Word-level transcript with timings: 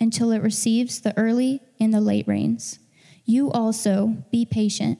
until 0.00 0.30
it 0.30 0.42
receives 0.42 1.00
the 1.00 1.16
early 1.18 1.60
and 1.80 1.92
the 1.92 2.00
late 2.00 2.26
rains. 2.28 2.78
You 3.24 3.50
also 3.50 4.16
be 4.30 4.44
patient. 4.44 4.98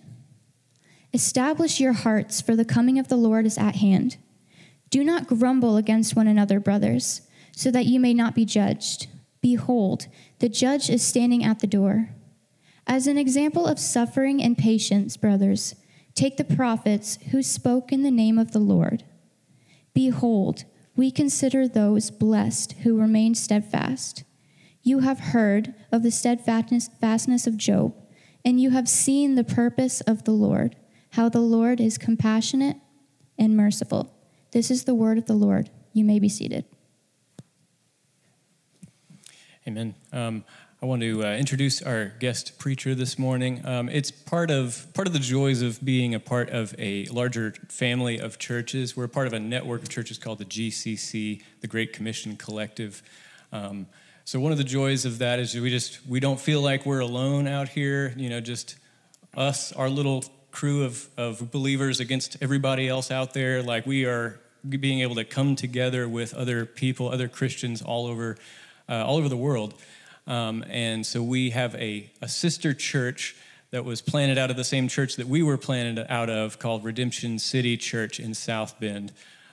Establish 1.12 1.80
your 1.80 1.94
hearts, 1.94 2.40
for 2.40 2.54
the 2.54 2.64
coming 2.64 2.98
of 2.98 3.08
the 3.08 3.16
Lord 3.16 3.46
is 3.46 3.56
at 3.56 3.76
hand. 3.76 4.16
Do 4.90 5.02
not 5.02 5.26
grumble 5.26 5.76
against 5.76 6.16
one 6.16 6.26
another, 6.26 6.60
brothers, 6.60 7.22
so 7.52 7.70
that 7.70 7.86
you 7.86 7.98
may 7.98 8.14
not 8.14 8.34
be 8.34 8.44
judged. 8.44 9.06
Behold, 9.40 10.06
the 10.40 10.48
judge 10.48 10.90
is 10.90 11.02
standing 11.02 11.44
at 11.44 11.60
the 11.60 11.66
door. 11.66 12.10
As 12.86 13.06
an 13.06 13.18
example 13.18 13.66
of 13.66 13.78
suffering 13.78 14.42
and 14.42 14.56
patience, 14.56 15.16
brothers, 15.16 15.74
take 16.14 16.36
the 16.36 16.44
prophets 16.44 17.18
who 17.30 17.42
spoke 17.42 17.92
in 17.92 18.02
the 18.02 18.10
name 18.10 18.38
of 18.38 18.52
the 18.52 18.58
Lord. 18.58 19.04
Behold, 19.94 20.64
we 20.96 21.10
consider 21.10 21.68
those 21.68 22.10
blessed 22.10 22.72
who 22.82 22.98
remain 22.98 23.34
steadfast. 23.34 24.24
You 24.82 25.00
have 25.00 25.20
heard 25.20 25.74
of 25.92 26.02
the 26.02 26.10
steadfastness 26.10 27.46
of 27.46 27.56
Job, 27.56 27.94
and 28.44 28.60
you 28.60 28.70
have 28.70 28.88
seen 28.88 29.34
the 29.34 29.44
purpose 29.44 30.00
of 30.02 30.24
the 30.24 30.32
Lord, 30.32 30.76
how 31.10 31.28
the 31.28 31.40
Lord 31.40 31.80
is 31.80 31.98
compassionate 31.98 32.76
and 33.38 33.56
merciful. 33.56 34.14
This 34.52 34.70
is 34.70 34.84
the 34.84 34.94
word 34.94 35.18
of 35.18 35.26
the 35.26 35.34
Lord. 35.34 35.70
You 35.92 36.04
may 36.04 36.18
be 36.18 36.28
seated. 36.28 36.64
Amen. 39.66 39.94
Um, 40.12 40.44
I 40.80 40.86
want 40.86 41.02
to 41.02 41.24
uh, 41.24 41.36
introduce 41.36 41.82
our 41.82 42.12
guest 42.20 42.56
preacher 42.58 42.94
this 42.94 43.18
morning. 43.18 43.66
Um, 43.66 43.88
it's 43.88 44.12
part 44.12 44.50
of 44.50 44.86
part 44.94 45.08
of 45.08 45.12
the 45.12 45.18
joys 45.18 45.60
of 45.60 45.84
being 45.84 46.14
a 46.14 46.20
part 46.20 46.50
of 46.50 46.72
a 46.78 47.06
larger 47.06 47.52
family 47.68 48.20
of 48.20 48.38
churches. 48.38 48.96
We're 48.96 49.08
part 49.08 49.26
of 49.26 49.32
a 49.32 49.40
network 49.40 49.82
of 49.82 49.88
churches 49.88 50.18
called 50.18 50.38
the 50.38 50.44
GCC, 50.44 51.42
the 51.60 51.66
Great 51.66 51.92
Commission 51.92 52.36
Collective. 52.36 53.02
Um, 53.52 53.88
so 54.28 54.38
one 54.38 54.52
of 54.52 54.58
the 54.58 54.64
joys 54.64 55.06
of 55.06 55.20
that 55.20 55.38
is 55.38 55.54
we 55.58 55.70
just 55.70 56.06
we 56.06 56.20
don't 56.20 56.38
feel 56.38 56.60
like 56.60 56.84
we're 56.84 57.00
alone 57.00 57.48
out 57.48 57.66
here. 57.66 58.12
You 58.14 58.28
know, 58.28 58.42
just 58.42 58.76
us, 59.34 59.72
our 59.72 59.88
little 59.88 60.22
crew 60.50 60.84
of 60.84 61.08
of 61.16 61.50
believers 61.50 61.98
against 61.98 62.36
everybody 62.42 62.88
else 62.88 63.10
out 63.10 63.32
there. 63.32 63.62
Like 63.62 63.86
we 63.86 64.04
are 64.04 64.38
being 64.68 65.00
able 65.00 65.14
to 65.14 65.24
come 65.24 65.56
together 65.56 66.06
with 66.10 66.34
other 66.34 66.66
people, 66.66 67.08
other 67.08 67.26
Christians 67.26 67.80
all 67.80 68.04
over 68.04 68.36
uh, 68.86 69.02
all 69.02 69.16
over 69.16 69.30
the 69.30 69.36
world. 69.38 69.72
Um, 70.26 70.62
and 70.68 71.06
so 71.06 71.22
we 71.22 71.48
have 71.48 71.74
a, 71.76 72.10
a 72.20 72.28
sister 72.28 72.74
church 72.74 73.34
that 73.70 73.86
was 73.86 74.02
planted 74.02 74.36
out 74.36 74.50
of 74.50 74.58
the 74.58 74.64
same 74.64 74.88
church 74.88 75.16
that 75.16 75.26
we 75.26 75.42
were 75.42 75.56
planted 75.56 76.04
out 76.10 76.28
of 76.28 76.58
called 76.58 76.84
Redemption 76.84 77.38
City 77.38 77.78
Church 77.78 78.20
in 78.20 78.34
South 78.34 78.78
Bend. 78.78 79.10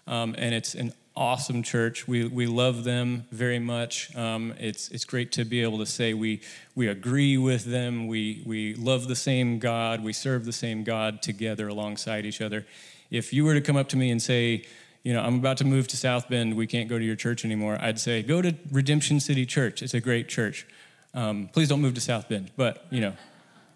Um, 0.08 0.36
and 0.38 0.54
it's 0.54 0.76
an 0.76 0.94
awesome 1.16 1.64
church. 1.64 2.08
We, 2.08 2.28
we 2.28 2.46
love 2.46 2.84
them 2.84 3.26
very 3.32 3.60
much. 3.60 4.16
Um, 4.16 4.54
it's, 4.60 4.90
it's 4.90 5.06
great 5.06 5.32
to 5.34 5.46
be 5.46 5.62
able 5.62 5.78
to 5.80 5.86
say 5.86 6.14
we, 6.14 6.42
we 6.76 6.88
agree 6.88 7.38
with 7.38 7.66
them. 7.66 8.08
We, 8.08 8.44
we 8.46 8.76
love 8.76 9.08
the 9.08 9.16
same 9.16 9.60
God. 9.60 10.04
We 10.04 10.14
serve 10.14 10.46
the 10.46 10.54
same 10.54 10.84
God 10.84 11.22
together 11.22 11.68
alongside 11.68 12.26
each 12.26 12.42
other. 12.42 12.66
If 13.12 13.34
you 13.34 13.46
were 13.46 13.54
to 13.54 13.62
come 13.62 13.78
up 13.78 13.88
to 13.90 13.98
me 13.98 14.12
and 14.12 14.22
say, 14.22 14.66
you 15.04 15.14
know, 15.14 15.22
I'm 15.22 15.36
about 15.36 15.58
to 15.58 15.66
move 15.66 15.88
to 15.90 15.98
South 15.98 16.28
Bend. 16.30 16.58
We 16.58 16.68
can't 16.68 16.90
go 16.90 16.98
to 16.98 17.06
your 17.06 17.16
church 17.16 17.46
anymore. 17.46 17.78
I'd 17.80 18.00
say, 18.00 18.24
go 18.24 18.42
to 18.42 18.56
Redemption 18.72 19.20
City 19.20 19.46
Church. 19.46 19.84
It's 19.84 19.94
a 19.94 20.02
great 20.02 20.28
church. 20.28 20.66
Um, 21.14 21.48
please 21.54 21.70
don't 21.70 21.82
move 21.82 21.94
to 21.94 22.02
South 22.02 22.28
Bend. 22.28 22.52
But, 22.58 22.86
you 22.90 23.02
know, 23.02 23.14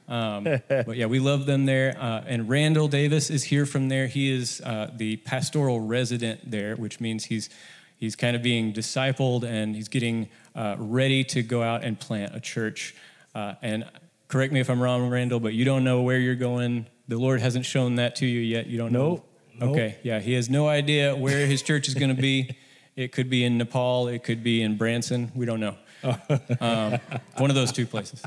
um, 0.09 0.43
but 0.67 0.97
yeah, 0.97 1.05
we 1.05 1.19
love 1.19 1.45
them 1.45 1.65
there. 1.65 1.95
Uh, 1.97 2.23
and 2.25 2.49
Randall 2.49 2.87
Davis 2.87 3.29
is 3.29 3.43
here 3.43 3.65
from 3.65 3.89
there. 3.89 4.07
He 4.07 4.31
is 4.31 4.59
uh, 4.61 4.91
the 4.95 5.17
pastoral 5.17 5.79
resident 5.79 6.49
there, 6.49 6.75
which 6.75 6.99
means 6.99 7.25
he's 7.25 7.49
he's 7.97 8.15
kind 8.15 8.35
of 8.35 8.41
being 8.41 8.73
discipled 8.73 9.43
and 9.43 9.75
he's 9.75 9.87
getting 9.87 10.29
uh, 10.55 10.75
ready 10.79 11.23
to 11.25 11.43
go 11.43 11.61
out 11.61 11.83
and 11.83 11.99
plant 11.99 12.35
a 12.35 12.39
church. 12.39 12.95
Uh, 13.35 13.53
and 13.61 13.85
correct 14.27 14.51
me 14.51 14.59
if 14.59 14.69
I'm 14.69 14.81
wrong, 14.81 15.09
Randall, 15.09 15.39
but 15.39 15.53
you 15.53 15.63
don't 15.63 15.83
know 15.83 16.01
where 16.01 16.17
you're 16.17 16.35
going. 16.35 16.87
The 17.07 17.17
Lord 17.17 17.39
hasn't 17.39 17.65
shown 17.65 17.95
that 17.95 18.15
to 18.17 18.25
you 18.25 18.39
yet. 18.39 18.67
You 18.67 18.77
don't 18.77 18.91
nope. 18.91 19.19
know. 19.59 19.67
Nope. 19.67 19.75
Okay, 19.75 19.97
yeah, 20.03 20.19
he 20.19 20.33
has 20.33 20.49
no 20.49 20.67
idea 20.69 21.15
where 21.15 21.45
his 21.45 21.61
church 21.61 21.87
is 21.87 21.93
going 21.93 22.15
to 22.15 22.21
be. 22.21 22.49
It 22.95 23.13
could 23.13 23.29
be 23.29 23.45
in 23.45 23.57
Nepal, 23.57 24.09
it 24.09 24.25
could 24.25 24.43
be 24.43 24.61
in 24.61 24.75
Branson. 24.75 25.31
We 25.33 25.45
don't 25.45 25.61
know. 25.61 25.77
Um, 26.59 26.99
one 27.37 27.49
of 27.49 27.55
those 27.55 27.71
two 27.71 27.85
places. 27.85 28.21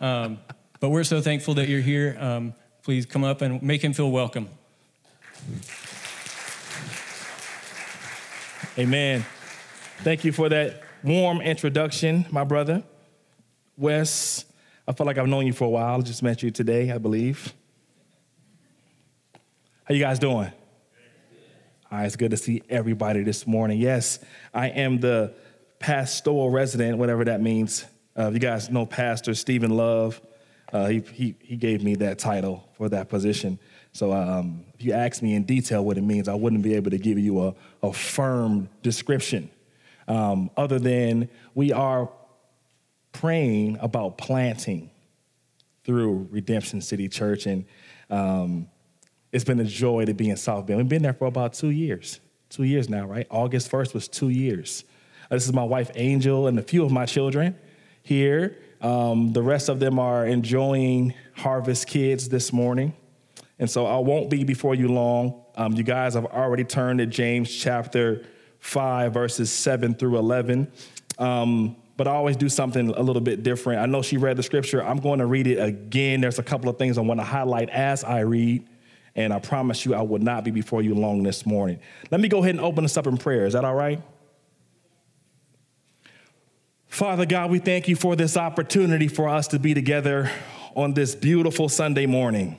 Um, 0.00 0.38
but 0.80 0.90
we're 0.90 1.04
so 1.04 1.20
thankful 1.20 1.54
that 1.54 1.68
you're 1.68 1.80
here. 1.80 2.16
Um, 2.20 2.54
please 2.82 3.06
come 3.06 3.24
up 3.24 3.42
and 3.42 3.62
make 3.62 3.82
him 3.82 3.92
feel 3.92 4.10
welcome. 4.10 4.48
Amen. 8.78 9.24
Thank 9.98 10.24
you 10.24 10.32
for 10.32 10.48
that 10.48 10.82
warm 11.02 11.40
introduction, 11.40 12.26
my 12.30 12.44
brother. 12.44 12.84
Wes, 13.76 14.44
I 14.86 14.92
feel 14.92 15.06
like 15.06 15.18
I've 15.18 15.26
known 15.26 15.46
you 15.46 15.52
for 15.52 15.64
a 15.64 15.70
while. 15.70 15.98
I 15.98 16.00
just 16.02 16.22
met 16.22 16.42
you 16.42 16.50
today, 16.50 16.90
I 16.90 16.98
believe. 16.98 17.52
How 19.84 19.94
you 19.94 20.00
guys 20.00 20.18
doing? 20.18 20.52
Right, 21.90 22.04
it's 22.04 22.16
good 22.16 22.30
to 22.32 22.36
see 22.36 22.62
everybody 22.68 23.22
this 23.22 23.46
morning. 23.46 23.80
Yes, 23.80 24.18
I 24.52 24.68
am 24.68 25.00
the 25.00 25.32
pastoral 25.78 26.50
resident, 26.50 26.98
whatever 26.98 27.24
that 27.24 27.40
means. 27.40 27.84
Uh, 28.16 28.30
you 28.30 28.38
guys 28.38 28.68
know 28.68 28.84
Pastor 28.84 29.34
Stephen 29.34 29.70
Love. 29.70 30.20
Uh, 30.72 30.86
he, 30.86 31.00
he, 31.12 31.34
he 31.40 31.56
gave 31.56 31.82
me 31.82 31.94
that 31.96 32.18
title 32.18 32.68
for 32.76 32.88
that 32.88 33.08
position. 33.08 33.58
So 33.92 34.12
um, 34.12 34.64
if 34.74 34.84
you 34.84 34.92
ask 34.92 35.22
me 35.22 35.34
in 35.34 35.44
detail 35.44 35.84
what 35.84 35.96
it 35.96 36.02
means, 36.02 36.28
I 36.28 36.34
wouldn't 36.34 36.62
be 36.62 36.74
able 36.74 36.90
to 36.90 36.98
give 36.98 37.18
you 37.18 37.42
a, 37.42 37.54
a 37.82 37.92
firm 37.92 38.68
description. 38.82 39.50
Um, 40.06 40.50
other 40.56 40.78
than 40.78 41.28
we 41.54 41.72
are 41.72 42.10
praying 43.12 43.78
about 43.80 44.18
planting 44.18 44.90
through 45.84 46.28
Redemption 46.30 46.80
City 46.80 47.08
Church. 47.08 47.46
And 47.46 47.64
um, 48.10 48.68
it's 49.32 49.44
been 49.44 49.58
a 49.60 49.64
joy 49.64 50.04
to 50.04 50.14
be 50.14 50.30
in 50.30 50.36
South 50.36 50.66
Bend. 50.66 50.78
We've 50.78 50.88
been 50.88 51.02
there 51.02 51.14
for 51.14 51.26
about 51.26 51.54
two 51.54 51.70
years. 51.70 52.20
Two 52.50 52.64
years 52.64 52.88
now, 52.88 53.06
right? 53.06 53.26
August 53.30 53.70
1st 53.70 53.94
was 53.94 54.06
two 54.06 54.28
years. 54.28 54.84
Uh, 55.30 55.36
this 55.36 55.46
is 55.46 55.52
my 55.52 55.64
wife, 55.64 55.90
Angel, 55.94 56.46
and 56.46 56.58
a 56.58 56.62
few 56.62 56.84
of 56.84 56.92
my 56.92 57.06
children 57.06 57.56
here. 58.02 58.56
Um, 58.80 59.32
the 59.32 59.42
rest 59.42 59.68
of 59.68 59.80
them 59.80 59.98
are 59.98 60.26
enjoying 60.26 61.14
Harvest 61.34 61.86
Kids 61.86 62.28
this 62.28 62.52
morning. 62.52 62.94
And 63.58 63.68
so 63.68 63.86
I 63.86 63.98
won't 63.98 64.30
be 64.30 64.44
before 64.44 64.74
you 64.74 64.88
long. 64.88 65.42
Um, 65.56 65.72
you 65.74 65.82
guys 65.82 66.14
have 66.14 66.26
already 66.26 66.64
turned 66.64 67.00
to 67.00 67.06
James 67.06 67.54
chapter 67.54 68.24
5, 68.60 69.12
verses 69.12 69.50
7 69.50 69.94
through 69.94 70.18
11. 70.18 70.70
Um, 71.18 71.76
but 71.96 72.06
I 72.06 72.12
always 72.12 72.36
do 72.36 72.48
something 72.48 72.90
a 72.90 73.02
little 73.02 73.22
bit 73.22 73.42
different. 73.42 73.80
I 73.80 73.86
know 73.86 74.02
she 74.02 74.16
read 74.16 74.36
the 74.36 74.42
scripture. 74.44 74.82
I'm 74.82 74.98
going 74.98 75.18
to 75.18 75.26
read 75.26 75.48
it 75.48 75.58
again. 75.58 76.20
There's 76.20 76.38
a 76.38 76.44
couple 76.44 76.68
of 76.68 76.78
things 76.78 76.96
I 76.96 77.00
want 77.00 77.18
to 77.18 77.24
highlight 77.24 77.70
as 77.70 78.04
I 78.04 78.20
read 78.20 78.64
and 79.18 79.32
I 79.32 79.40
promise 79.40 79.84
you 79.84 79.96
I 79.96 80.02
will 80.02 80.20
not 80.20 80.44
be 80.44 80.52
before 80.52 80.80
you 80.80 80.94
long 80.94 81.24
this 81.24 81.44
morning. 81.44 81.80
Let 82.12 82.20
me 82.20 82.28
go 82.28 82.38
ahead 82.38 82.54
and 82.54 82.60
open 82.60 82.84
this 82.84 82.96
up 82.96 83.08
in 83.08 83.16
prayer. 83.16 83.46
Is 83.46 83.54
that 83.54 83.64
all 83.64 83.74
right? 83.74 84.00
Father 86.88 87.26
God, 87.26 87.50
we 87.50 87.58
thank 87.58 87.86
you 87.86 87.94
for 87.94 88.16
this 88.16 88.36
opportunity 88.36 89.08
for 89.08 89.28
us 89.28 89.48
to 89.48 89.58
be 89.58 89.74
together 89.74 90.30
on 90.74 90.94
this 90.94 91.14
beautiful 91.14 91.68
Sunday 91.68 92.06
morning. 92.06 92.58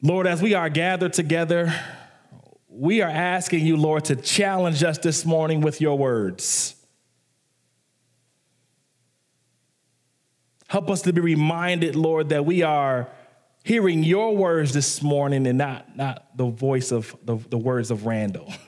Lord, 0.00 0.28
as 0.28 0.40
we 0.40 0.54
are 0.54 0.68
gathered 0.68 1.12
together, 1.12 1.74
we 2.68 3.02
are 3.02 3.10
asking 3.10 3.66
you, 3.66 3.76
Lord, 3.76 4.04
to 4.06 4.16
challenge 4.16 4.84
us 4.84 4.98
this 4.98 5.26
morning 5.26 5.60
with 5.60 5.80
your 5.80 5.98
words. 5.98 6.76
Help 10.68 10.88
us 10.88 11.02
to 11.02 11.12
be 11.12 11.20
reminded, 11.20 11.96
Lord, 11.96 12.28
that 12.28 12.46
we 12.46 12.62
are 12.62 13.08
hearing 13.64 14.04
your 14.04 14.36
words 14.36 14.72
this 14.72 15.02
morning 15.02 15.46
and 15.46 15.58
not, 15.58 15.96
not 15.96 16.36
the 16.36 16.46
voice 16.46 16.92
of 16.92 17.16
the, 17.24 17.36
the 17.50 17.58
words 17.58 17.90
of 17.90 18.06
Randall. 18.06 18.52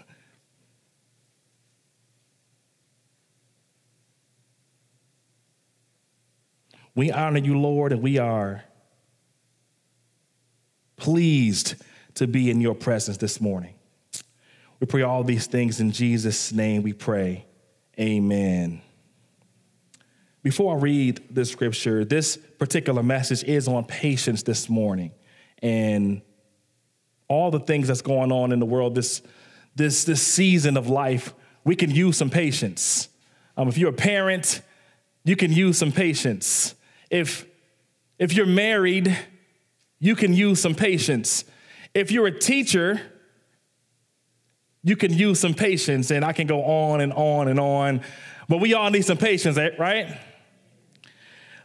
We 6.95 7.11
honor 7.13 7.39
you, 7.39 7.59
Lord, 7.59 7.93
and 7.93 8.03
we 8.03 8.19
are 8.19 8.65
pleased 10.97 11.75
to 12.15 12.27
be 12.27 12.51
in 12.51 12.61
your 12.61 12.75
presence 12.75 13.17
this 13.17 13.41
morning. 13.41 13.75
We 14.81 14.87
pray 14.87 15.03
all 15.03 15.25
these 15.25 15.47
things 15.47 15.81
in 15.81 15.93
Jesus' 15.93 16.53
name 16.53 16.83
we 16.83 16.93
pray. 16.93 17.47
Amen. 17.99 18.83
Before 20.43 20.75
I 20.75 20.81
read 20.81 21.23
the 21.31 21.45
scripture, 21.45 22.05
this 22.05 22.37
particular 22.37 23.03
message 23.03 23.45
is 23.45 23.69
on 23.69 23.85
patience 23.85 24.43
this 24.43 24.71
morning. 24.71 25.13
And 25.63 26.23
all 27.29 27.51
the 27.51 27.61
things 27.61 27.89
that's 27.89 28.03
going 28.03 28.33
on 28.33 28.51
in 28.51 28.59
the 28.59 28.67
world 28.67 28.95
this, 28.95 29.23
this, 29.77 30.05
this 30.05 30.23
season 30.23 30.77
of 30.77 30.89
life, 30.89 31.35
we 31.65 31.77
can 31.77 31.91
use 31.91 32.17
some 32.17 32.31
patience. 32.31 33.09
Um, 33.57 33.69
if 33.69 33.77
you're 33.77 33.91
a 33.91 33.93
parent, 33.93 34.63
you 35.25 35.37
can 35.37 35.53
use 35.53 35.77
some 35.77 35.93
patience. 35.93 36.75
If, 37.11 37.45
if 38.19 38.33
you're 38.33 38.47
married, 38.47 39.17
you 39.99 40.17
can 40.17 40.33
use 40.33 40.61
some 40.61 40.75
patience. 40.75 41.45
If 41.93 42.11
you're 42.11 42.27
a 42.27 42.39
teacher, 42.39 43.01
you 44.83 44.97
can 44.97 45.13
use 45.13 45.41
some 45.41 45.55
patience, 45.55 46.11
and 46.11 46.25
I 46.25 46.33
can 46.33 46.47
go 46.47 46.63
on 46.63 47.01
and 47.01 47.13
on 47.13 47.49
and 47.49 47.61
on, 47.61 48.01
but 48.49 48.59
we 48.59 48.75
all 48.75 48.91
need 48.91 49.05
some 49.05 49.19
patience, 49.19 49.59
eh, 49.59 49.71
right? 49.79 50.19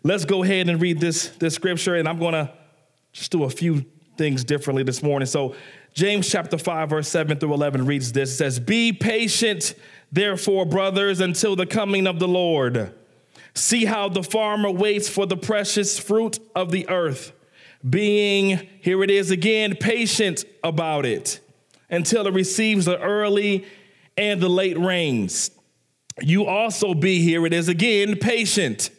Let's 0.04 0.26
go 0.26 0.44
ahead 0.44 0.70
and 0.70 0.82
read 0.82 1.00
this, 1.00 1.30
this 1.30 1.56
scripture, 1.56 1.96
and 1.96 2.08
I'm 2.08 2.20
gonna 2.20 2.52
just 3.14 3.32
do 3.32 3.44
a 3.44 3.50
few 3.50 3.86
things 4.18 4.44
differently 4.44 4.84
this 4.84 5.02
morning. 5.02 5.26
So, 5.26 5.56
James 5.94 6.30
chapter 6.30 6.58
5, 6.58 6.90
verse 6.90 7.08
7 7.08 7.38
through 7.38 7.54
11 7.54 7.86
reads 7.86 8.12
this 8.12 8.32
it 8.32 8.36
says, 8.36 8.60
Be 8.60 8.92
patient, 8.92 9.76
therefore, 10.12 10.66
brothers, 10.66 11.22
until 11.22 11.56
the 11.56 11.66
coming 11.66 12.06
of 12.06 12.20
the 12.20 12.28
Lord. 12.28 12.94
See 13.56 13.86
how 13.86 14.10
the 14.10 14.22
farmer 14.22 14.70
waits 14.70 15.08
for 15.08 15.26
the 15.26 15.38
precious 15.38 15.98
fruit 15.98 16.40
of 16.54 16.72
the 16.72 16.88
earth, 16.90 17.32
being, 17.90 18.68
here 18.82 19.02
it 19.02 19.10
is 19.10 19.32
again, 19.32 19.76
patient 19.78 20.44
about 20.64 21.06
it 21.06 21.40
until 21.90 22.28
it 22.28 22.34
receives 22.34 22.86
the 22.86 23.00
early 23.00 23.66
and 24.18 24.42
the 24.42 24.50
late 24.50 24.78
rains. 24.78 25.52
You 26.22 26.46
also 26.46 26.94
be, 26.94 27.22
here 27.22 27.46
it 27.46 27.54
is 27.54 27.70
again, 27.70 28.18
patient. 28.18 28.90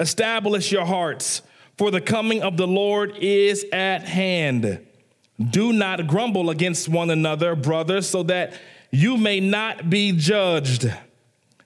Establish 0.00 0.72
your 0.72 0.84
hearts, 0.84 1.42
for 1.78 1.90
the 1.90 2.00
coming 2.00 2.42
of 2.42 2.56
the 2.56 2.66
Lord 2.66 3.16
is 3.18 3.64
at 3.72 4.02
hand. 4.02 4.86
Do 5.50 5.72
not 5.72 6.06
grumble 6.06 6.50
against 6.50 6.88
one 6.88 7.10
another, 7.10 7.54
brothers, 7.54 8.08
so 8.08 8.22
that 8.24 8.52
you 8.90 9.16
may 9.16 9.40
not 9.40 9.88
be 9.88 10.12
judged. 10.12 10.92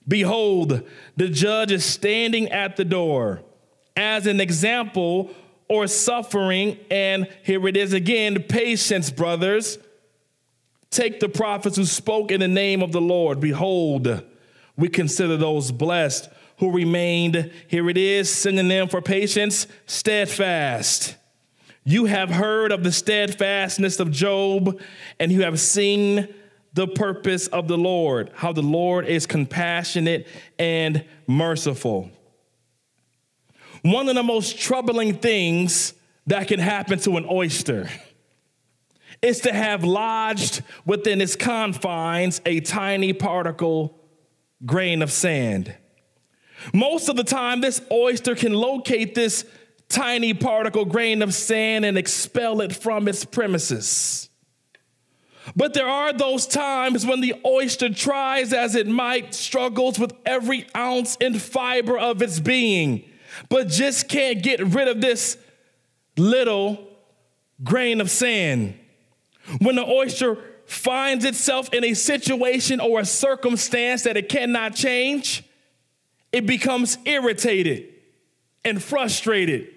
Behold, 0.08 0.82
the 1.16 1.28
judge 1.28 1.72
is 1.72 1.84
standing 1.84 2.48
at 2.50 2.76
the 2.76 2.84
door. 2.84 3.42
As 3.96 4.26
an 4.26 4.40
example 4.40 5.30
or 5.68 5.86
suffering, 5.86 6.78
and 6.90 7.28
here 7.42 7.66
it 7.66 7.76
is 7.76 7.92
again, 7.92 8.42
patience, 8.44 9.10
brothers. 9.10 9.78
Take 10.90 11.18
the 11.18 11.28
prophets 11.28 11.76
who 11.76 11.84
spoke 11.84 12.30
in 12.30 12.40
the 12.40 12.48
name 12.48 12.82
of 12.82 12.92
the 12.92 13.00
Lord. 13.00 13.40
Behold, 13.40 14.22
we 14.76 14.88
consider 14.88 15.36
those 15.36 15.72
blessed 15.72 16.28
who 16.58 16.70
remained, 16.70 17.50
here 17.66 17.90
it 17.90 17.98
is, 17.98 18.32
synonym 18.32 18.88
for 18.88 19.02
patience, 19.02 19.66
steadfast. 19.86 21.16
You 21.84 22.06
have 22.06 22.30
heard 22.30 22.72
of 22.72 22.82
the 22.82 22.92
steadfastness 22.92 24.00
of 24.00 24.10
Job, 24.10 24.80
and 25.20 25.30
you 25.30 25.42
have 25.42 25.60
seen 25.60 26.28
the 26.76 26.86
purpose 26.86 27.46
of 27.46 27.68
the 27.68 27.78
Lord, 27.78 28.30
how 28.34 28.52
the 28.52 28.62
Lord 28.62 29.06
is 29.06 29.26
compassionate 29.26 30.28
and 30.58 31.06
merciful. 31.26 32.10
One 33.80 34.10
of 34.10 34.14
the 34.14 34.22
most 34.22 34.58
troubling 34.58 35.14
things 35.18 35.94
that 36.26 36.48
can 36.48 36.60
happen 36.60 36.98
to 37.00 37.16
an 37.16 37.26
oyster 37.30 37.88
is 39.22 39.40
to 39.40 39.54
have 39.54 39.84
lodged 39.84 40.62
within 40.84 41.22
its 41.22 41.34
confines 41.34 42.42
a 42.44 42.60
tiny 42.60 43.14
particle 43.14 43.98
grain 44.66 45.00
of 45.00 45.10
sand. 45.10 45.74
Most 46.74 47.08
of 47.08 47.16
the 47.16 47.24
time, 47.24 47.62
this 47.62 47.80
oyster 47.90 48.34
can 48.34 48.52
locate 48.52 49.14
this 49.14 49.46
tiny 49.88 50.34
particle 50.34 50.84
grain 50.84 51.22
of 51.22 51.32
sand 51.32 51.86
and 51.86 51.96
expel 51.96 52.60
it 52.60 52.76
from 52.76 53.08
its 53.08 53.24
premises. 53.24 54.28
But 55.54 55.74
there 55.74 55.88
are 55.88 56.12
those 56.12 56.46
times 56.46 57.06
when 57.06 57.20
the 57.20 57.34
oyster 57.44 57.88
tries 57.90 58.52
as 58.52 58.74
it 58.74 58.88
might, 58.88 59.34
struggles 59.34 59.98
with 59.98 60.12
every 60.24 60.66
ounce 60.76 61.16
and 61.20 61.40
fiber 61.40 61.96
of 61.96 62.20
its 62.20 62.40
being, 62.40 63.04
but 63.48 63.68
just 63.68 64.08
can't 64.08 64.42
get 64.42 64.60
rid 64.60 64.88
of 64.88 65.00
this 65.00 65.36
little 66.16 66.88
grain 67.62 68.00
of 68.00 68.10
sand. 68.10 68.74
When 69.60 69.76
the 69.76 69.86
oyster 69.86 70.38
finds 70.66 71.24
itself 71.24 71.72
in 71.72 71.84
a 71.84 71.94
situation 71.94 72.80
or 72.80 73.00
a 73.00 73.04
circumstance 73.04 74.02
that 74.02 74.16
it 74.16 74.28
cannot 74.28 74.74
change, 74.74 75.44
it 76.32 76.44
becomes 76.44 76.98
irritated 77.04 77.94
and 78.64 78.82
frustrated. 78.82 79.72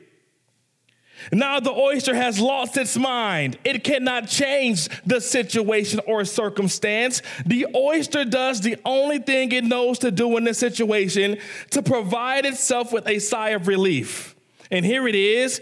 Now 1.31 1.60
the 1.60 1.71
oyster 1.71 2.16
has 2.16 2.39
lost 2.39 2.77
its 2.77 2.98
mind. 2.98 3.57
It 3.63 3.83
cannot 3.83 4.27
change 4.27 4.89
the 5.06 5.21
situation 5.21 6.00
or 6.07 6.25
circumstance. 6.25 7.21
The 7.45 7.68
oyster 7.75 8.25
does 8.25 8.62
the 8.62 8.77
only 8.86 9.19
thing 9.19 9.51
it 9.51 9.63
knows 9.63 10.00
to 10.00 10.12
do 10.12 10.38
in 10.38 10.44
this 10.44 10.60
situation 10.60 11.38
to 11.71 11.81
provide 11.81 12.45
itself 12.45 12.92
with 12.92 13.07
a 13.07 13.19
sigh 13.19 13.50
of 13.50 13.68
relief. 13.68 14.36
And 14.71 14.86
here 14.86 15.07
it 15.07 15.16
is 15.16 15.62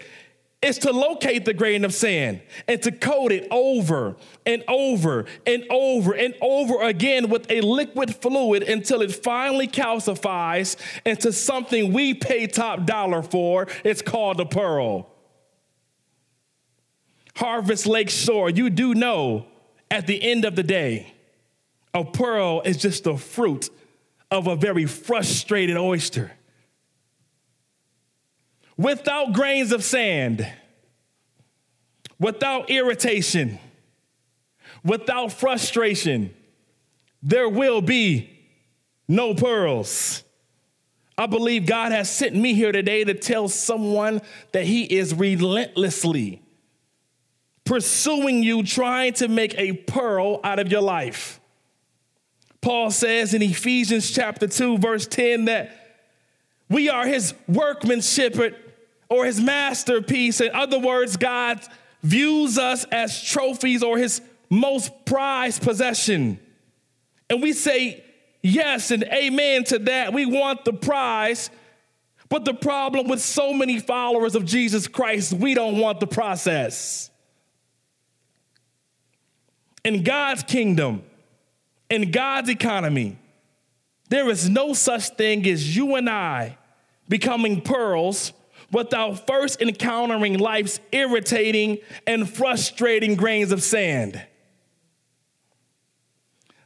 is 0.61 0.79
to 0.79 0.91
locate 0.91 1.45
the 1.45 1.53
grain 1.53 1.85
of 1.85 1.93
sand 1.93 2.41
and 2.67 2.81
to 2.81 2.91
coat 2.91 3.31
it 3.31 3.47
over 3.51 4.15
and 4.45 4.63
over 4.67 5.25
and 5.45 5.63
over 5.69 6.13
and 6.13 6.33
over 6.41 6.81
again 6.81 7.29
with 7.29 7.49
a 7.51 7.61
liquid 7.61 8.15
fluid 8.15 8.63
until 8.63 9.01
it 9.01 9.13
finally 9.13 9.67
calcifies 9.67 10.75
into 11.05 11.31
something 11.31 11.93
we 11.93 12.13
pay 12.13 12.47
top 12.47 12.85
dollar 12.85 13.21
for. 13.21 13.67
It's 13.83 14.01
called 14.01 14.39
a 14.39 14.45
pearl. 14.45 15.07
Harvest 17.37 17.85
Lakeshore, 17.85 18.49
you 18.49 18.69
do 18.69 18.95
know 18.95 19.45
at 19.91 20.07
the 20.07 20.21
end 20.21 20.43
of 20.43 20.55
the 20.55 20.63
day, 20.63 21.13
a 21.93 22.03
pearl 22.03 22.61
is 22.65 22.77
just 22.77 23.03
the 23.03 23.15
fruit 23.15 23.69
of 24.31 24.47
a 24.47 24.55
very 24.55 24.85
frustrated 24.85 25.77
oyster 25.77 26.31
without 28.75 29.33
grains 29.33 29.71
of 29.71 29.83
sand, 29.83 30.47
without 32.19 32.69
irritation, 32.69 33.59
without 34.83 35.31
frustration, 35.31 36.33
there 37.21 37.49
will 37.49 37.81
be 37.81 38.29
no 39.07 39.33
pearls. 39.33 40.23
I 41.17 41.25
believe 41.25 41.65
God 41.65 41.91
has 41.91 42.09
sent 42.09 42.35
me 42.35 42.53
here 42.53 42.71
today 42.71 43.03
to 43.03 43.13
tell 43.13 43.47
someone 43.47 44.21
that 44.53 44.65
He 44.65 44.83
is 44.83 45.13
relentlessly 45.13 46.41
pursuing 47.67 48.41
you, 48.41 48.63
trying 48.63 49.13
to 49.13 49.27
make 49.27 49.53
a 49.57 49.73
pearl 49.73 50.39
out 50.43 50.59
of 50.59 50.71
your 50.71 50.81
life. 50.81 51.39
Paul 52.61 52.89
says 52.91 53.33
in 53.33 53.41
Ephesians 53.41 54.09
chapter 54.09 54.47
2, 54.47 54.79
verse 54.79 55.05
10, 55.05 55.45
that 55.45 55.71
we 56.69 56.89
are 56.89 57.05
His 57.05 57.33
workmanship 57.47 58.35
or 59.09 59.25
his 59.25 59.39
masterpiece. 59.39 60.41
In 60.41 60.53
other 60.53 60.79
words, 60.79 61.17
God 61.17 61.61
views 62.03 62.57
us 62.57 62.85
as 62.85 63.21
trophies 63.23 63.83
or 63.83 63.97
his 63.97 64.21
most 64.49 64.91
prized 65.05 65.61
possession. 65.61 66.39
And 67.29 67.41
we 67.41 67.53
say 67.53 68.03
yes 68.41 68.91
and 68.91 69.03
amen 69.03 69.65
to 69.65 69.79
that. 69.79 70.13
We 70.13 70.25
want 70.25 70.65
the 70.65 70.73
prize. 70.73 71.49
But 72.29 72.43
the 72.43 72.53
problem 72.53 73.07
with 73.07 73.21
so 73.21 73.53
many 73.53 73.79
followers 73.79 74.35
of 74.35 74.43
Jesus 74.45 74.87
Christ, 74.87 75.33
we 75.33 75.53
don't 75.53 75.77
want 75.77 76.01
the 76.01 76.07
process. 76.07 77.09
In 79.87 80.03
God's 80.03 80.43
kingdom, 80.43 81.01
in 81.89 82.11
God's 82.11 82.49
economy, 82.49 83.17
there 84.09 84.29
is 84.29 84.49
no 84.49 84.73
such 84.73 85.07
thing 85.11 85.47
as 85.47 85.77
you 85.77 85.95
and 85.95 86.09
I 86.09 86.57
becoming 87.07 87.61
pearls 87.61 88.33
without 88.69 89.25
first 89.25 89.61
encountering 89.61 90.39
life's 90.39 90.81
irritating 90.91 91.77
and 92.05 92.29
frustrating 92.29 93.15
grains 93.15 93.53
of 93.53 93.63
sand. 93.63 94.21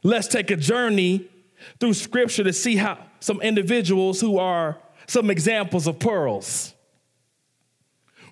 Let's 0.02 0.26
take 0.26 0.50
a 0.50 0.56
journey 0.56 1.28
through 1.78 1.94
scripture 1.94 2.42
to 2.42 2.52
see 2.52 2.74
how 2.74 2.98
some 3.20 3.40
individuals 3.40 4.20
who 4.20 4.40
are 4.40 4.78
some 5.06 5.30
examples 5.30 5.86
of 5.86 6.00
pearls. 6.00 6.74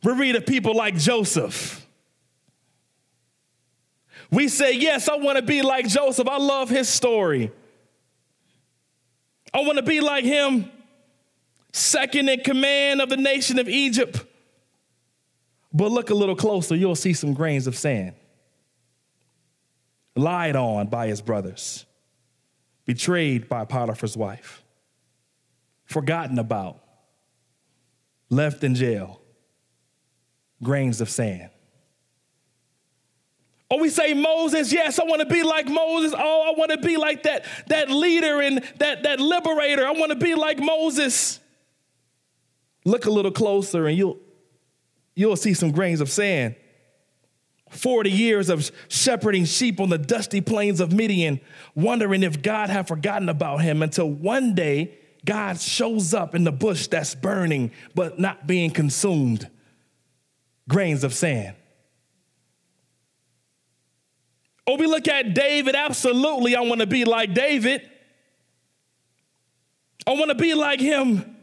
We 0.02 0.14
read 0.14 0.35
of 0.35 0.47
people 0.47 0.75
like 0.75 0.97
Joseph. 0.97 1.87
We 4.30 4.49
say, 4.49 4.75
Yes, 4.75 5.08
I 5.08 5.16
want 5.16 5.37
to 5.37 5.42
be 5.42 5.62
like 5.62 5.88
Joseph. 5.88 6.28
I 6.28 6.38
love 6.38 6.70
his 6.70 6.88
story. 6.88 7.52
I 9.52 9.60
want 9.62 9.76
to 9.78 9.82
be 9.82 10.00
like 10.00 10.25
him 10.25 10.70
second 11.72 12.28
in 12.28 12.40
command 12.40 13.00
of 13.00 13.08
the 13.08 13.16
nation 13.16 13.58
of 13.58 13.68
Egypt. 13.68 14.25
But 15.72 15.90
look 15.90 16.10
a 16.10 16.14
little 16.14 16.37
closer, 16.37 16.75
you'll 16.75 16.96
see 16.96 17.12
some 17.12 17.32
grains 17.32 17.66
of 17.66 17.76
sand 17.76 18.14
lied 20.16 20.56
on 20.56 20.88
by 20.88 21.06
his 21.06 21.20
brothers. 21.20 21.87
betrayed 22.87 23.49
by 23.49 23.64
Potiphar's 23.64 24.16
wife, 24.16 24.64
forgotten 25.84 26.40
about, 26.40 26.82
left 28.28 28.64
in 28.64 28.75
jail, 28.75 29.20
grains 30.60 31.00
of 31.00 31.08
sand. 31.08 31.50
Or 33.71 33.79
oh, 33.79 33.83
we 33.83 33.89
say 33.89 34.15
Moses, 34.15 34.73
yes, 34.73 34.99
I 34.99 35.05
want 35.05 35.21
to 35.21 35.27
be 35.27 35.45
like 35.45 35.69
Moses. 35.69 36.12
Oh, 36.19 36.53
I 36.53 36.59
want 36.59 36.73
to 36.73 36.79
be 36.79 36.97
like 36.97 37.23
that, 37.23 37.45
that 37.69 37.89
leader 37.89 38.41
and 38.41 38.65
that, 38.79 39.05
that 39.05 39.21
liberator. 39.21 39.87
I 39.87 39.93
want 39.93 40.11
to 40.11 40.17
be 40.17 40.35
like 40.35 40.59
Moses. 40.59 41.39
Look 42.85 43.07
a 43.07 43.11
little 43.11 43.31
closer 43.31 43.87
and 43.87 43.97
you'll, 43.97 44.19
you'll 45.15 45.37
see 45.37 45.55
some 45.55 45.71
grains 45.71 46.00
of 46.00 46.11
sand. 46.11 46.57
40 47.71 48.11
years 48.11 48.49
of 48.49 48.69
shepherding 48.89 49.45
sheep 49.45 49.79
on 49.79 49.89
the 49.89 49.99
dusty 49.99 50.41
plains 50.41 50.81
of 50.81 50.93
Midian, 50.93 51.41
wondering 51.77 52.25
if 52.25 52.43
God 52.43 52.71
had 52.71 52.89
forgotten 52.89 53.29
about 53.29 53.59
him 53.59 53.85
until 53.85 54.11
one 54.11 54.57
day 54.57 54.99
God 55.25 55.61
shows 55.61 56.12
up 56.12 56.35
in 56.35 56.43
the 56.43 56.50
bush 56.50 56.89
that's 56.89 57.15
burning 57.15 57.71
but 57.95 58.19
not 58.19 58.49
being 58.49 58.73
consumed. 58.73 59.49
Grains 60.69 61.05
of 61.05 61.15
sand. 61.15 61.55
Or 64.71 64.77
we 64.77 64.87
look 64.87 65.09
at 65.09 65.35
David, 65.35 65.75
absolutely, 65.75 66.55
I 66.55 66.61
want 66.61 66.81
to 66.81 66.87
be 66.87 67.05
like 67.05 67.35
David. 67.35 67.91
I 70.07 70.12
want 70.12 70.29
to 70.29 70.37
be 70.37 70.55
like 70.55 70.79
him. 70.79 71.39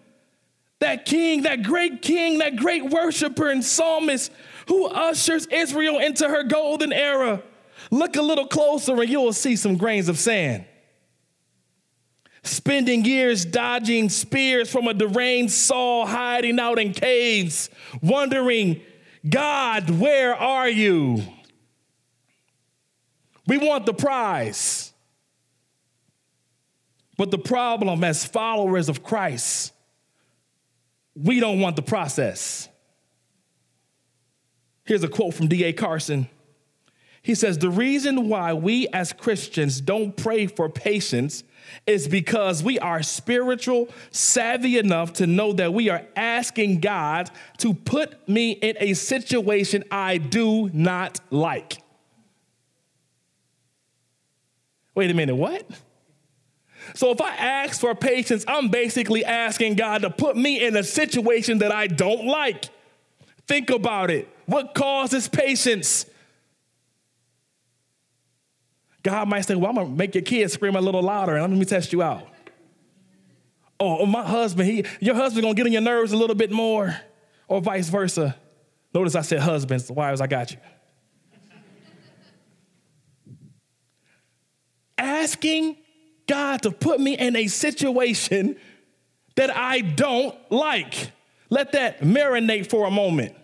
That 0.80 1.06
king, 1.06 1.42
that 1.42 1.62
great 1.62 2.02
king, 2.02 2.38
that 2.38 2.56
great 2.56 2.86
worshiper 2.86 3.50
and 3.50 3.66
psalmist 3.66 4.32
who 4.70 4.86
ushers 4.86 5.46
Israel 5.48 6.00
into 6.00 6.26
her 6.26 6.44
golden 6.44 6.94
era. 6.94 7.44
Look 7.92 8.16
a 8.16 8.22
little 8.22 8.48
closer 8.48 8.94
and 8.94 9.10
you 9.10 9.20
will 9.20 9.34
see 9.34 9.58
some 9.58 9.76
grains 9.76 10.08
of 10.08 10.18
sand. 10.18 10.64
Spending 12.44 13.04
years 13.04 13.44
dodging 13.44 14.08
spears 14.08 14.72
from 14.72 14.88
a 14.88 14.94
deranged 14.94 15.52
Saul, 15.52 16.06
hiding 16.06 16.62
out 16.62 16.80
in 16.80 16.94
caves, 16.94 17.70
wondering, 18.02 18.80
God, 19.28 19.90
where 19.90 20.34
are 20.34 20.70
you? 20.70 21.24
We 23.48 23.58
want 23.58 23.86
the 23.86 23.94
prize. 23.94 24.94
But 27.18 27.32
the 27.32 27.40
problem 27.40 28.04
as 28.04 28.26
followers 28.26 28.90
of 28.90 29.02
Christ, 29.02 29.74
we 31.16 31.40
don't 31.40 31.60
want 31.60 31.76
the 31.76 31.82
process. 31.82 32.70
Here's 34.86 35.04
a 35.04 35.08
quote 35.08 35.34
from 35.34 35.48
D.A. 35.48 35.74
Carson. 35.74 36.30
He 37.24 37.36
says, 37.36 37.58
The 37.58 37.70
reason 37.70 38.30
why 38.30 38.54
we 38.54 38.88
as 38.90 39.12
Christians 39.14 39.82
don't 39.82 40.16
pray 40.16 40.48
for 40.48 40.70
patience 40.70 41.44
is 41.86 42.08
because 42.08 42.64
we 42.64 42.80
are 42.80 43.04
spiritual, 43.04 43.90
savvy 44.12 44.78
enough 44.78 45.14
to 45.14 45.28
know 45.28 45.52
that 45.54 45.74
we 45.74 45.90
are 45.90 46.04
asking 46.16 46.80
God 46.80 47.30
to 47.58 47.74
put 47.74 48.30
me 48.30 48.52
in 48.52 48.78
a 48.80 48.94
situation 48.94 49.84
I 49.92 50.20
do 50.20 50.70
not 50.72 51.20
like. 51.32 51.80
Wait 54.98 55.12
a 55.12 55.14
minute, 55.14 55.36
what? 55.36 55.64
So 56.96 57.12
if 57.12 57.22
I 57.22 57.30
ask 57.36 57.80
for 57.80 57.94
patience, 57.94 58.44
I'm 58.48 58.70
basically 58.70 59.24
asking 59.24 59.76
God 59.76 60.02
to 60.02 60.10
put 60.10 60.36
me 60.36 60.66
in 60.66 60.76
a 60.76 60.82
situation 60.82 61.60
that 61.60 61.72
I 61.72 61.86
don't 61.86 62.26
like. 62.26 62.66
Think 63.48 63.70
about 63.70 64.10
it. 64.10 64.28
What 64.48 64.74
causes 64.74 65.28
patience? 65.28 66.08
God 69.04 69.28
might 69.28 69.42
say, 69.42 69.54
Well, 69.54 69.70
I'm 69.70 69.76
gonna 69.76 69.90
make 69.90 70.16
your 70.16 70.24
kids 70.24 70.54
scream 70.54 70.76
a 70.76 70.82
little 70.82 71.04
louder 71.04 71.36
and 71.36 71.44
let 71.44 71.60
me 71.60 71.66
test 71.66 71.94
you 71.94 72.02
out. 72.02 72.28
Oh, 73.80 74.00
oh 74.00 74.06
my 74.08 74.26
husband, 74.26 74.68
he, 74.68 74.84
your 75.00 75.14
husband's 75.14 75.46
gonna 75.46 75.54
get 75.54 75.68
on 75.68 75.72
your 75.74 75.82
nerves 75.84 76.12
a 76.12 76.18
little 76.18 76.36
bit 76.36 76.50
more, 76.50 77.00
or 77.48 77.62
vice 77.62 77.90
versa. 77.90 78.36
Notice 78.96 79.14
I 79.14 79.22
said 79.22 79.42
husbands, 79.42 79.92
wives, 79.92 80.22
I 80.22 80.26
got 80.26 80.54
you. 80.54 80.58
Asking 84.98 85.78
God 86.28 86.64
to 86.64 86.72
put 86.72 87.00
me 87.00 87.18
in 87.18 87.36
a 87.36 87.48
situation 87.48 88.58
that 89.36 89.56
I 89.56 89.82
don't 89.82 90.36
like. 90.52 91.12
Let 91.50 91.72
that 91.74 92.02
marinate 92.02 92.70
for 92.70 92.86
a 92.86 92.92
moment. 92.92 93.36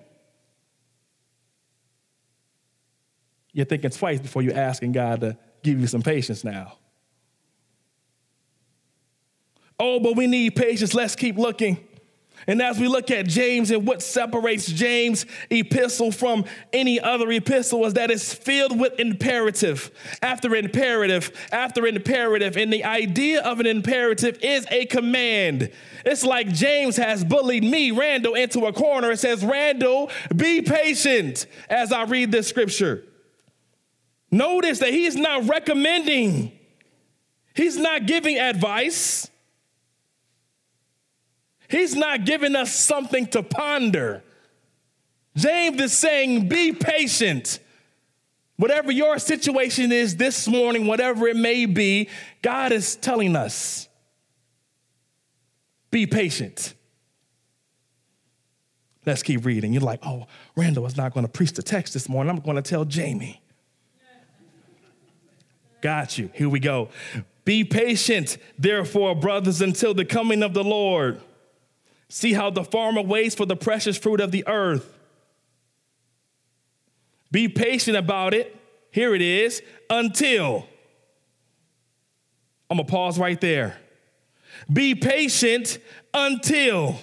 You're 3.53 3.65
thinking 3.65 3.91
twice 3.91 4.19
before 4.19 4.41
you're 4.41 4.57
asking 4.57 4.93
God 4.93 5.21
to 5.21 5.37
give 5.61 5.79
you 5.79 5.87
some 5.87 6.01
patience 6.01 6.43
now. 6.43 6.77
Oh, 9.79 9.99
but 9.99 10.15
we 10.15 10.27
need 10.27 10.55
patience. 10.55 10.93
Let's 10.93 11.15
keep 11.15 11.37
looking. 11.37 11.87
And 12.47 12.61
as 12.61 12.79
we 12.79 12.87
look 12.87 13.11
at 13.11 13.27
James 13.27 13.71
and 13.71 13.87
what 13.87 14.01
separates 14.01 14.65
James' 14.65 15.25
epistle 15.49 16.11
from 16.11 16.45
any 16.71 16.99
other 16.99 17.31
epistle 17.31 17.85
is 17.85 17.93
that 17.93 18.11
it's 18.11 18.33
filled 18.33 18.77
with 18.79 18.99
imperative 18.99 19.91
after 20.21 20.55
imperative 20.55 21.31
after 21.51 21.85
imperative. 21.85 22.57
And 22.57 22.71
the 22.71 22.83
idea 22.83 23.41
of 23.41 23.59
an 23.59 23.65
imperative 23.65 24.39
is 24.41 24.65
a 24.71 24.85
command. 24.85 25.71
It's 26.05 26.23
like 26.23 26.49
James 26.49 26.97
has 26.97 27.23
bullied 27.23 27.63
me, 27.63 27.91
Randall, 27.91 28.35
into 28.35 28.65
a 28.65 28.73
corner 28.73 29.11
and 29.11 29.19
says, 29.19 29.43
Randall, 29.43 30.11
be 30.35 30.61
patient 30.61 31.45
as 31.69 31.91
I 31.91 32.03
read 32.03 32.31
this 32.31 32.47
scripture. 32.47 33.03
Notice 34.31 34.79
that 34.79 34.89
he's 34.89 35.15
not 35.15 35.47
recommending, 35.47 36.51
he's 37.55 37.77
not 37.77 38.07
giving 38.07 38.37
advice. 38.39 39.29
He's 41.73 41.95
not 41.95 42.23
giving 42.23 42.55
us 42.55 42.71
something 42.71 43.25
to 43.27 43.41
ponder. 43.41 44.21
James 45.35 45.81
is 45.81 45.97
saying, 45.97 46.47
be 46.47 46.71
patient. 46.71 47.57
Whatever 48.57 48.91
your 48.91 49.17
situation 49.17 49.91
is 49.91 50.15
this 50.15 50.47
morning, 50.47 50.85
whatever 50.85 51.27
it 51.27 51.35
may 51.35 51.65
be, 51.65 52.09
God 52.43 52.71
is 52.71 52.95
telling 52.95 53.35
us, 53.35 53.89
be 55.89 56.05
patient. 56.05 56.75
Let's 59.03 59.23
keep 59.23 59.43
reading. 59.43 59.73
You're 59.73 59.81
like, 59.81 60.05
oh, 60.05 60.27
Randall 60.55 60.85
is 60.85 60.95
not 60.95 61.11
going 61.11 61.25
to 61.25 61.31
preach 61.31 61.53
the 61.53 61.63
text 61.63 61.95
this 61.95 62.07
morning. 62.07 62.29
I'm 62.29 62.39
going 62.39 62.55
to 62.55 62.61
tell 62.61 62.85
Jamie. 62.85 63.41
Got 65.81 66.19
you. 66.19 66.29
Here 66.35 66.49
we 66.49 66.59
go. 66.59 66.89
Be 67.45 67.63
patient, 67.63 68.37
therefore, 68.59 69.15
brothers, 69.15 69.59
until 69.59 69.95
the 69.95 70.05
coming 70.05 70.43
of 70.43 70.53
the 70.53 70.63
Lord. 70.63 71.19
See 72.13 72.33
how 72.33 72.51
the 72.51 72.63
farmer 72.63 73.01
waits 73.01 73.33
for 73.33 73.47
the 73.47 73.55
precious 73.55 73.97
fruit 73.97 74.19
of 74.19 74.29
the 74.31 74.47
earth. 74.47 74.87
Be 77.31 77.47
patient 77.47 77.97
about 77.97 78.35
it. 78.35 78.55
Here 78.91 79.15
it 79.15 79.21
is 79.23 79.63
until. 79.89 80.67
I'm 82.69 82.77
going 82.77 82.85
to 82.85 82.91
pause 82.91 83.17
right 83.17 83.41
there. 83.41 83.77
Be 84.71 84.93
patient 84.93 85.79
until. 86.13 86.99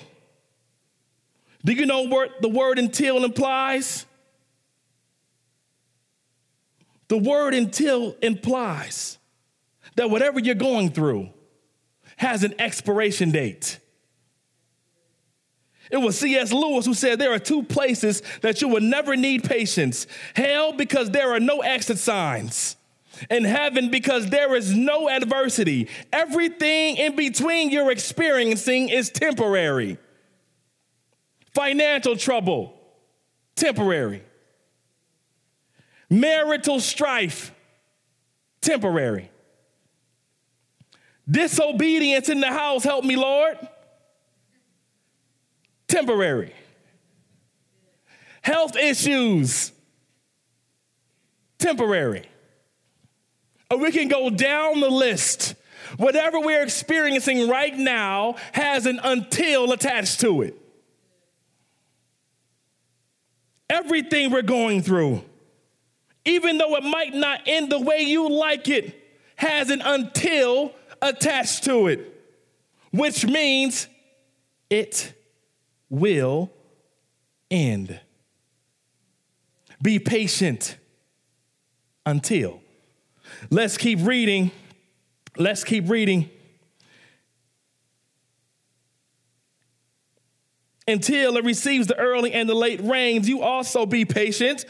Do 1.64 1.72
you 1.72 1.86
know 1.86 2.02
what 2.02 2.40
the 2.40 2.48
word 2.48 2.78
until 2.78 3.24
implies? 3.24 4.06
The 7.08 7.18
word 7.18 7.52
until 7.52 8.14
implies 8.22 9.18
that 9.96 10.08
whatever 10.08 10.38
you're 10.38 10.54
going 10.54 10.92
through 10.92 11.30
has 12.16 12.44
an 12.44 12.54
expiration 12.60 13.32
date. 13.32 13.80
It 15.90 15.96
was 15.96 16.18
C.S. 16.18 16.52
Lewis 16.52 16.86
who 16.86 16.94
said 16.94 17.18
there 17.18 17.32
are 17.32 17.38
two 17.38 17.62
places 17.64 18.22
that 18.42 18.62
you 18.62 18.68
will 18.68 18.80
never 18.80 19.16
need 19.16 19.44
patience 19.44 20.06
hell, 20.34 20.72
because 20.72 21.10
there 21.10 21.32
are 21.32 21.40
no 21.40 21.60
exit 21.60 21.98
signs, 21.98 22.76
and 23.28 23.44
heaven, 23.44 23.90
because 23.90 24.30
there 24.30 24.54
is 24.54 24.74
no 24.74 25.08
adversity. 25.10 25.88
Everything 26.12 26.96
in 26.96 27.16
between 27.16 27.70
you're 27.70 27.90
experiencing 27.90 28.88
is 28.88 29.10
temporary. 29.10 29.98
Financial 31.52 32.16
trouble, 32.16 32.72
temporary. 33.56 34.22
Marital 36.08 36.80
strife, 36.80 37.52
temporary. 38.60 39.30
Disobedience 41.28 42.28
in 42.28 42.40
the 42.40 42.48
house, 42.48 42.84
help 42.84 43.04
me, 43.04 43.16
Lord 43.16 43.58
temporary. 45.90 46.52
Health 48.42 48.76
issues, 48.76 49.72
temporary. 51.58 52.26
Or 53.70 53.78
we 53.78 53.92
can 53.92 54.08
go 54.08 54.30
down 54.30 54.80
the 54.80 54.88
list. 54.88 55.54
Whatever 55.96 56.40
we're 56.40 56.62
experiencing 56.62 57.48
right 57.48 57.76
now 57.76 58.36
has 58.52 58.86
an 58.86 59.00
until 59.02 59.72
attached 59.72 60.20
to 60.20 60.42
it. 60.42 60.56
Everything 63.68 64.30
we're 64.30 64.42
going 64.42 64.82
through, 64.82 65.22
even 66.24 66.58
though 66.58 66.76
it 66.76 66.82
might 66.82 67.14
not 67.14 67.42
end 67.46 67.70
the 67.70 67.80
way 67.80 68.00
you 68.00 68.28
like 68.28 68.68
it, 68.68 68.96
has 69.36 69.70
an 69.70 69.80
until 69.84 70.72
attached 71.02 71.64
to 71.64 71.86
it, 71.86 72.00
which 72.90 73.24
means 73.24 73.86
it 74.68 75.12
will 75.90 76.50
end. 77.50 78.00
Be 79.82 79.98
patient 79.98 80.76
until. 82.06 82.60
Let's 83.50 83.76
keep 83.76 83.98
reading. 84.02 84.50
Let's 85.36 85.64
keep 85.64 85.88
reading. 85.88 86.30
Until 90.86 91.36
it 91.36 91.44
receives 91.44 91.86
the 91.86 91.96
early 91.96 92.32
and 92.32 92.48
the 92.48 92.54
late 92.54 92.80
rains, 92.82 93.28
you 93.28 93.42
also 93.42 93.86
be 93.86 94.04
patient. 94.04 94.64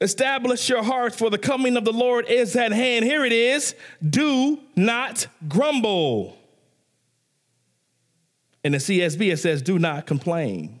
Establish 0.00 0.68
your 0.68 0.82
hearts, 0.82 1.16
for 1.16 1.30
the 1.30 1.38
coming 1.38 1.76
of 1.76 1.84
the 1.84 1.92
Lord 1.92 2.26
is 2.26 2.56
at 2.56 2.72
hand. 2.72 3.04
Here 3.04 3.24
it 3.24 3.32
is 3.32 3.74
do 4.08 4.58
not 4.74 5.26
grumble. 5.48 6.36
In 8.64 8.72
the 8.72 8.78
CSB, 8.78 9.32
it 9.32 9.38
says, 9.38 9.62
do 9.62 9.78
not 9.78 10.06
complain. 10.06 10.80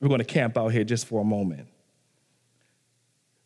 We're 0.00 0.08
going 0.08 0.20
to 0.20 0.24
camp 0.24 0.56
out 0.56 0.68
here 0.68 0.84
just 0.84 1.06
for 1.06 1.20
a 1.20 1.24
moment. 1.24 1.68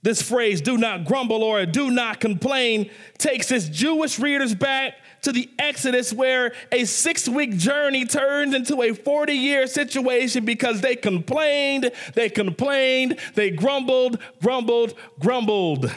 This 0.02 0.20
phrase, 0.20 0.61
do 0.61 0.76
not 0.76 1.06
grumble 1.06 1.42
or 1.42 1.64
do 1.64 1.90
not 1.90 2.20
complain, 2.20 2.90
takes 3.16 3.50
its 3.50 3.66
Jewish 3.68 4.18
readers 4.18 4.54
back 4.54 4.96
to 5.23 5.32
the 5.32 5.49
Exodus, 5.58 6.12
where 6.12 6.52
a 6.70 6.84
six 6.84 7.26
week 7.26 7.56
journey 7.56 8.04
turns 8.04 8.54
into 8.54 8.82
a 8.82 8.92
40 8.92 9.32
year 9.32 9.66
situation 9.66 10.44
because 10.44 10.82
they 10.82 10.94
complained, 10.94 11.90
they 12.12 12.28
complained, 12.28 13.18
they 13.34 13.50
grumbled, 13.50 14.18
grumbled, 14.42 14.92
grumbled. 15.18 15.90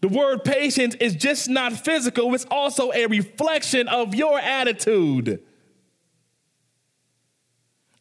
The 0.00 0.08
word 0.08 0.44
patience 0.44 0.94
is 0.96 1.14
just 1.14 1.48
not 1.48 1.72
physical, 1.72 2.34
it's 2.34 2.46
also 2.50 2.92
a 2.92 3.06
reflection 3.06 3.88
of 3.88 4.14
your 4.14 4.38
attitude. 4.38 5.42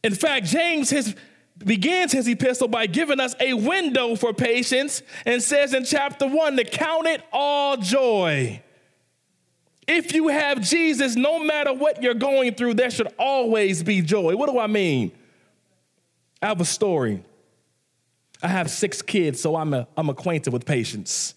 In 0.04 0.14
fact, 0.14 0.46
James, 0.46 1.16
begins 1.58 2.12
his 2.12 2.28
epistle 2.28 2.68
by 2.68 2.86
giving 2.86 3.20
us 3.20 3.34
a 3.40 3.54
window 3.54 4.16
for 4.16 4.34
patience 4.34 5.02
and 5.26 5.42
says 5.42 5.74
in 5.74 5.86
chapter 5.86 6.28
one 6.28 6.58
to 6.58 6.64
count 6.64 7.08
it 7.08 7.24
all 7.32 7.78
joy. 7.78 8.62
If 9.88 10.14
you 10.14 10.28
have 10.30 10.62
Jesus, 10.62 11.16
no 11.16 11.40
matter 11.40 11.74
what 11.74 12.02
you're 12.02 12.16
going 12.16 12.56
through, 12.56 12.74
there 12.74 12.90
should 12.90 13.08
always 13.20 13.84
be 13.84 14.02
joy. 14.02 14.36
What 14.36 14.50
do 14.50 14.60
I 14.60 14.68
mean? 14.68 15.12
I 16.42 16.48
have 16.48 16.60
a 16.60 16.66
story. 16.66 17.24
I 18.42 18.48
have 18.48 18.70
six 18.70 19.02
kids, 19.02 19.40
so 19.40 19.56
I'm, 19.56 19.74
a, 19.74 19.88
I'm 19.96 20.10
acquainted 20.10 20.52
with 20.52 20.66
patience. 20.66 21.36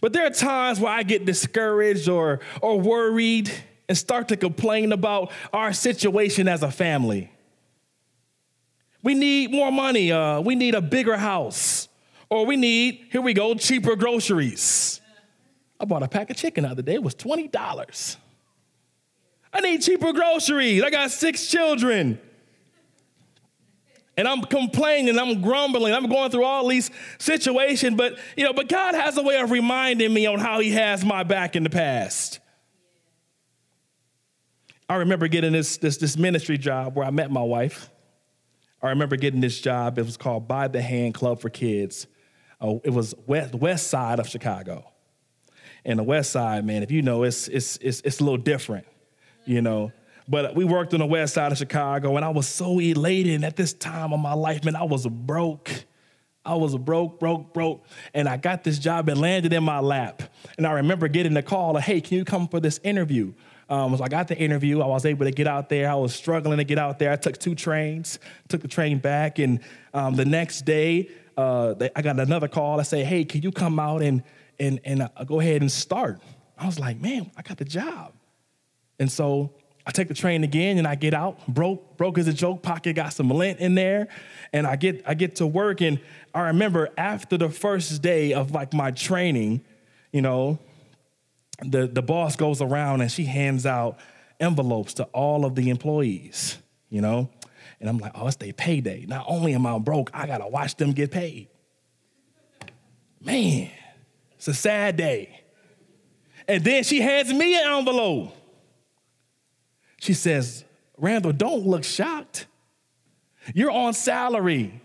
But 0.00 0.12
there 0.12 0.26
are 0.26 0.30
times 0.30 0.80
where 0.80 0.92
I 0.92 1.02
get 1.02 1.24
discouraged 1.24 2.08
or, 2.08 2.40
or 2.60 2.80
worried 2.80 3.50
and 3.88 3.96
start 3.96 4.28
to 4.28 4.36
complain 4.36 4.92
about 4.92 5.30
our 5.52 5.72
situation 5.72 6.48
as 6.48 6.62
a 6.62 6.70
family. 6.70 7.30
We 9.02 9.14
need 9.14 9.50
more 9.50 9.72
money. 9.72 10.12
Uh, 10.12 10.40
we 10.40 10.54
need 10.54 10.74
a 10.74 10.82
bigger 10.82 11.16
house. 11.16 11.88
Or 12.30 12.44
we 12.44 12.56
need, 12.56 13.06
here 13.10 13.22
we 13.22 13.32
go, 13.32 13.54
cheaper 13.54 13.96
groceries. 13.96 15.00
I 15.80 15.84
bought 15.84 16.02
a 16.02 16.08
pack 16.08 16.30
of 16.30 16.36
chicken 16.36 16.64
the 16.64 16.70
other 16.70 16.82
day. 16.82 16.94
It 16.94 17.02
was 17.02 17.14
$20. 17.14 18.16
I 19.52 19.60
need 19.60 19.80
cheaper 19.80 20.12
groceries. 20.12 20.82
I 20.82 20.90
got 20.90 21.10
six 21.10 21.46
children. 21.46 22.20
And 24.18 24.26
I'm 24.26 24.42
complaining, 24.42 25.16
I'm 25.16 25.40
grumbling, 25.40 25.94
I'm 25.94 26.08
going 26.08 26.32
through 26.32 26.42
all 26.42 26.66
these 26.66 26.90
situations, 27.18 27.96
but 27.96 28.18
you 28.36 28.42
know, 28.42 28.52
but 28.52 28.68
God 28.68 28.96
has 28.96 29.16
a 29.16 29.22
way 29.22 29.38
of 29.38 29.52
reminding 29.52 30.12
me 30.12 30.26
on 30.26 30.40
how 30.40 30.58
He 30.58 30.72
has 30.72 31.04
my 31.04 31.22
back 31.22 31.54
in 31.54 31.62
the 31.62 31.70
past. 31.70 32.40
I 34.88 34.96
remember 34.96 35.28
getting 35.28 35.52
this, 35.52 35.76
this, 35.76 35.98
this 35.98 36.16
ministry 36.16 36.58
job 36.58 36.96
where 36.96 37.06
I 37.06 37.10
met 37.10 37.30
my 37.30 37.42
wife. 37.42 37.90
I 38.82 38.88
remember 38.88 39.14
getting 39.14 39.40
this 39.40 39.60
job. 39.60 39.98
It 39.98 40.04
was 40.04 40.16
called 40.16 40.48
By 40.48 40.66
the 40.66 40.82
Hand 40.82 41.14
Club 41.14 41.40
for 41.40 41.48
Kids. 41.48 42.08
Oh, 42.60 42.80
it 42.82 42.90
was 42.90 43.14
west, 43.28 43.54
west 43.54 43.86
side 43.86 44.18
of 44.18 44.28
Chicago. 44.28 44.84
And 45.84 45.96
the 45.96 46.02
west 46.02 46.32
side, 46.32 46.64
man, 46.64 46.82
if 46.82 46.90
you 46.90 47.02
know, 47.02 47.22
it's, 47.22 47.46
it's, 47.46 47.76
it's, 47.76 48.00
it's 48.00 48.18
a 48.18 48.24
little 48.24 48.36
different, 48.36 48.86
you 49.44 49.62
know. 49.62 49.92
But 50.28 50.54
we 50.54 50.64
worked 50.64 50.92
on 50.92 51.00
the 51.00 51.06
west 51.06 51.34
side 51.34 51.52
of 51.52 51.58
Chicago, 51.58 52.16
and 52.16 52.24
I 52.24 52.28
was 52.28 52.46
so 52.46 52.78
elated. 52.78 53.34
And 53.34 53.44
at 53.44 53.56
this 53.56 53.72
time 53.72 54.12
of 54.12 54.20
my 54.20 54.34
life, 54.34 54.64
man, 54.64 54.76
I 54.76 54.84
was 54.84 55.06
broke. 55.06 55.70
I 56.44 56.54
was 56.54 56.76
broke, 56.76 57.18
broke, 57.18 57.52
broke. 57.54 57.84
And 58.14 58.28
I 58.28 58.36
got 58.36 58.64
this 58.64 58.78
job. 58.78 59.08
and 59.08 59.20
landed 59.20 59.52
in 59.52 59.64
my 59.64 59.80
lap. 59.80 60.22
And 60.56 60.66
I 60.66 60.72
remember 60.72 61.08
getting 61.08 61.34
the 61.34 61.42
call, 61.42 61.76
of, 61.76 61.82
hey, 61.82 62.00
can 62.00 62.18
you 62.18 62.24
come 62.24 62.48
for 62.48 62.60
this 62.60 62.78
interview? 62.84 63.32
Um, 63.70 63.96
so 63.96 64.04
I 64.04 64.08
got 64.08 64.28
the 64.28 64.36
interview. 64.36 64.80
I 64.80 64.86
was 64.86 65.04
able 65.04 65.26
to 65.26 65.30
get 65.30 65.46
out 65.46 65.68
there. 65.68 65.90
I 65.90 65.94
was 65.94 66.14
struggling 66.14 66.58
to 66.58 66.64
get 66.64 66.78
out 66.78 66.98
there. 66.98 67.12
I 67.12 67.16
took 67.16 67.36
two 67.36 67.54
trains, 67.54 68.18
took 68.48 68.62
the 68.62 68.68
train 68.68 68.98
back, 68.98 69.38
and 69.38 69.60
um, 69.92 70.14
the 70.14 70.24
next 70.24 70.64
day 70.64 71.10
uh, 71.36 71.74
they, 71.74 71.90
I 71.94 72.00
got 72.00 72.18
another 72.18 72.48
call. 72.48 72.80
I 72.80 72.82
say, 72.82 73.04
"Hey, 73.04 73.24
can 73.24 73.42
you 73.42 73.52
come 73.52 73.78
out 73.78 74.02
and 74.02 74.22
and 74.58 74.80
and 74.84 75.02
uh, 75.02 75.24
go 75.24 75.38
ahead 75.38 75.60
and 75.60 75.70
start?" 75.70 76.20
I 76.56 76.64
was 76.64 76.78
like, 76.78 76.98
"Man, 76.98 77.30
I 77.36 77.42
got 77.42 77.58
the 77.58 77.66
job," 77.66 78.14
and 78.98 79.12
so 79.12 79.52
I 79.88 79.90
take 79.90 80.08
the 80.08 80.14
train 80.14 80.44
again 80.44 80.76
and 80.76 80.86
I 80.86 80.96
get 80.96 81.14
out, 81.14 81.46
broke, 81.48 81.96
broke 81.96 82.18
as 82.18 82.28
a 82.28 82.32
joke, 82.34 82.62
pocket 82.62 82.92
got 82.92 83.14
some 83.14 83.30
lint 83.30 83.58
in 83.58 83.74
there, 83.74 84.08
and 84.52 84.66
I 84.66 84.76
get 84.76 85.02
I 85.06 85.14
get 85.14 85.36
to 85.36 85.46
work. 85.46 85.80
And 85.80 85.98
I 86.34 86.48
remember 86.48 86.90
after 86.98 87.38
the 87.38 87.48
first 87.48 88.02
day 88.02 88.34
of 88.34 88.50
like 88.50 88.74
my 88.74 88.90
training, 88.90 89.62
you 90.12 90.20
know, 90.20 90.58
the, 91.64 91.86
the 91.86 92.02
boss 92.02 92.36
goes 92.36 92.60
around 92.60 93.00
and 93.00 93.10
she 93.10 93.24
hands 93.24 93.64
out 93.64 93.98
envelopes 94.38 94.92
to 94.94 95.04
all 95.04 95.46
of 95.46 95.54
the 95.54 95.70
employees, 95.70 96.58
you 96.90 97.00
know? 97.00 97.30
And 97.80 97.88
I'm 97.88 97.96
like, 97.96 98.12
oh, 98.14 98.26
it's 98.26 98.36
their 98.36 98.52
payday. 98.52 99.06
Not 99.06 99.24
only 99.26 99.54
am 99.54 99.64
I 99.64 99.78
broke, 99.78 100.10
I 100.12 100.26
gotta 100.26 100.48
watch 100.48 100.76
them 100.76 100.92
get 100.92 101.10
paid. 101.10 101.48
Man, 103.22 103.70
it's 104.36 104.48
a 104.48 104.54
sad 104.54 104.98
day. 104.98 105.44
And 106.46 106.62
then 106.62 106.84
she 106.84 107.00
hands 107.00 107.32
me 107.32 107.58
an 107.58 107.70
envelope. 107.70 108.34
She 110.00 110.14
says, 110.14 110.64
Randall, 110.96 111.32
don't 111.32 111.66
look 111.66 111.84
shocked. 111.84 112.46
You're 113.54 113.70
on 113.70 113.94
salary 113.94 114.80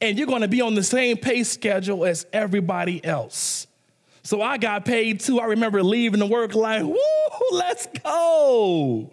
and 0.00 0.18
you're 0.18 0.26
gonna 0.26 0.48
be 0.48 0.60
on 0.60 0.74
the 0.74 0.82
same 0.82 1.16
pay 1.16 1.44
schedule 1.44 2.04
as 2.04 2.26
everybody 2.32 3.04
else. 3.04 3.66
So 4.22 4.42
I 4.42 4.58
got 4.58 4.84
paid 4.84 5.20
too. 5.20 5.40
I 5.40 5.46
remember 5.46 5.82
leaving 5.82 6.20
the 6.20 6.26
work 6.26 6.54
like, 6.54 6.82
woo, 6.82 6.96
let's 7.52 7.86
go. 8.04 9.10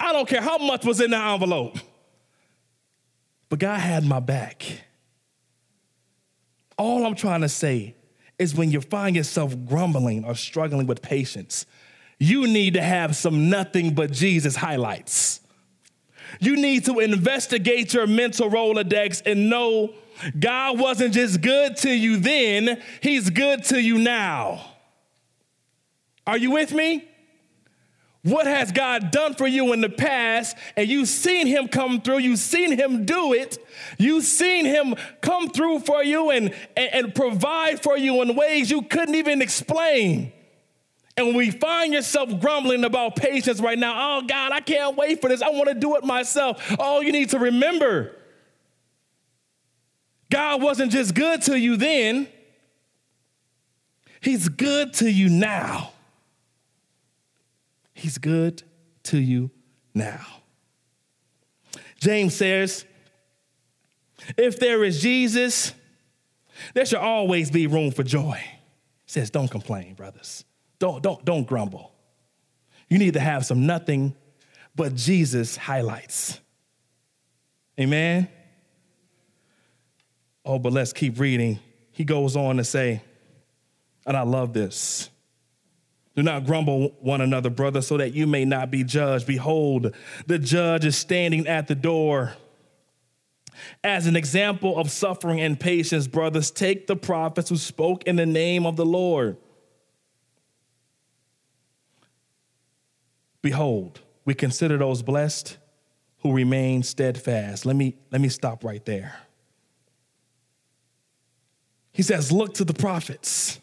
I 0.00 0.12
don't 0.12 0.28
care 0.28 0.40
how 0.40 0.58
much 0.58 0.84
was 0.84 1.00
in 1.00 1.12
the 1.12 1.16
envelope. 1.16 1.78
But 3.48 3.60
God 3.60 3.78
had 3.78 4.04
my 4.04 4.20
back. 4.20 4.64
All 6.76 7.06
I'm 7.06 7.14
trying 7.14 7.42
to 7.42 7.48
say 7.48 7.94
is 8.38 8.54
when 8.54 8.70
you 8.70 8.80
find 8.80 9.14
yourself 9.14 9.54
grumbling 9.64 10.24
or 10.24 10.34
struggling 10.34 10.88
with 10.88 11.00
patience, 11.00 11.66
you 12.18 12.46
need 12.46 12.74
to 12.74 12.82
have 12.82 13.16
some 13.16 13.50
nothing 13.50 13.94
but 13.94 14.12
Jesus 14.12 14.56
highlights. 14.56 15.40
You 16.40 16.56
need 16.56 16.84
to 16.86 16.98
investigate 17.00 17.94
your 17.94 18.06
mental 18.06 18.50
Rolodex 18.50 19.22
and 19.24 19.48
know 19.48 19.94
God 20.38 20.78
wasn't 20.78 21.14
just 21.14 21.40
good 21.40 21.76
to 21.78 21.90
you 21.90 22.16
then, 22.18 22.80
He's 23.00 23.30
good 23.30 23.64
to 23.64 23.80
you 23.80 23.98
now. 23.98 24.64
Are 26.26 26.38
you 26.38 26.52
with 26.52 26.72
me? 26.72 27.08
What 28.22 28.46
has 28.46 28.72
God 28.72 29.10
done 29.10 29.34
for 29.34 29.46
you 29.46 29.74
in 29.74 29.82
the 29.82 29.90
past? 29.90 30.56
And 30.76 30.88
you've 30.88 31.08
seen 31.08 31.46
Him 31.46 31.68
come 31.68 32.00
through, 32.00 32.18
you've 32.18 32.38
seen 32.38 32.72
Him 32.72 33.04
do 33.04 33.34
it, 33.34 33.58
you've 33.98 34.24
seen 34.24 34.64
Him 34.64 34.94
come 35.20 35.50
through 35.50 35.80
for 35.80 36.02
you 36.02 36.30
and, 36.30 36.54
and, 36.74 36.94
and 36.94 37.14
provide 37.14 37.82
for 37.82 37.98
you 37.98 38.22
in 38.22 38.34
ways 38.34 38.70
you 38.70 38.82
couldn't 38.82 39.14
even 39.14 39.42
explain. 39.42 40.32
And 41.16 41.28
when 41.28 41.36
we 41.36 41.50
find 41.50 41.92
yourself 41.92 42.40
grumbling 42.40 42.84
about 42.84 43.16
patience 43.16 43.60
right 43.60 43.78
now, 43.78 44.18
oh 44.18 44.22
God, 44.22 44.52
I 44.52 44.60
can't 44.60 44.96
wait 44.96 45.20
for 45.20 45.28
this. 45.28 45.42
I 45.42 45.50
want 45.50 45.68
to 45.68 45.74
do 45.74 45.96
it 45.96 46.04
myself. 46.04 46.76
All 46.78 47.02
you 47.02 47.12
need 47.12 47.30
to 47.30 47.38
remember 47.38 48.16
God 50.30 50.62
wasn't 50.62 50.90
just 50.90 51.14
good 51.14 51.42
to 51.42 51.56
you 51.56 51.76
then, 51.76 52.26
He's 54.20 54.48
good 54.48 54.94
to 54.94 55.10
you 55.10 55.28
now. 55.28 55.92
He's 57.92 58.18
good 58.18 58.62
to 59.04 59.18
you 59.18 59.52
now. 59.94 60.26
James 62.00 62.34
says, 62.34 62.84
if 64.36 64.58
there 64.58 64.82
is 64.82 65.00
Jesus, 65.00 65.72
there 66.74 66.84
should 66.84 66.98
always 66.98 67.50
be 67.50 67.66
room 67.66 67.92
for 67.92 68.02
joy. 68.02 68.40
He 68.42 68.50
says, 69.06 69.30
don't 69.30 69.50
complain, 69.50 69.94
brothers. 69.94 70.44
Don't, 70.78 71.02
don't, 71.02 71.24
don't 71.24 71.46
grumble. 71.46 71.92
You 72.88 72.98
need 72.98 73.14
to 73.14 73.20
have 73.20 73.46
some 73.46 73.66
nothing 73.66 74.14
but 74.74 74.94
Jesus 74.94 75.56
highlights. 75.56 76.40
Amen. 77.78 78.28
Oh, 80.44 80.58
but 80.58 80.72
let's 80.72 80.92
keep 80.92 81.18
reading. 81.18 81.58
He 81.90 82.04
goes 82.04 82.36
on 82.36 82.58
to 82.58 82.64
say, 82.64 83.02
And 84.06 84.16
I 84.16 84.22
love 84.22 84.52
this. 84.52 85.10
Do 86.14 86.22
not 86.22 86.44
grumble 86.44 86.94
one 87.00 87.20
another, 87.20 87.50
brother, 87.50 87.82
so 87.82 87.96
that 87.96 88.14
you 88.14 88.26
may 88.26 88.44
not 88.44 88.70
be 88.70 88.84
judged. 88.84 89.26
Behold, 89.26 89.94
the 90.26 90.38
judge 90.38 90.84
is 90.84 90.96
standing 90.96 91.48
at 91.48 91.66
the 91.66 91.74
door. 91.74 92.34
As 93.82 94.06
an 94.06 94.14
example 94.14 94.78
of 94.78 94.90
suffering 94.90 95.40
and 95.40 95.58
patience, 95.58 96.06
brothers, 96.06 96.50
take 96.50 96.86
the 96.86 96.96
prophets 96.96 97.48
who 97.48 97.56
spoke 97.56 98.04
in 98.04 98.16
the 98.16 98.26
name 98.26 98.66
of 98.66 98.76
the 98.76 98.86
Lord. 98.86 99.36
Behold, 103.44 104.00
we 104.24 104.32
consider 104.32 104.78
those 104.78 105.02
blessed 105.02 105.58
who 106.20 106.32
remain 106.32 106.82
steadfast. 106.82 107.66
Let 107.66 107.76
me, 107.76 107.94
let 108.10 108.22
me 108.22 108.30
stop 108.30 108.64
right 108.64 108.82
there. 108.86 109.20
He 111.92 112.02
says, 112.02 112.32
Look 112.32 112.54
to 112.54 112.64
the 112.64 112.72
prophets. 112.72 113.60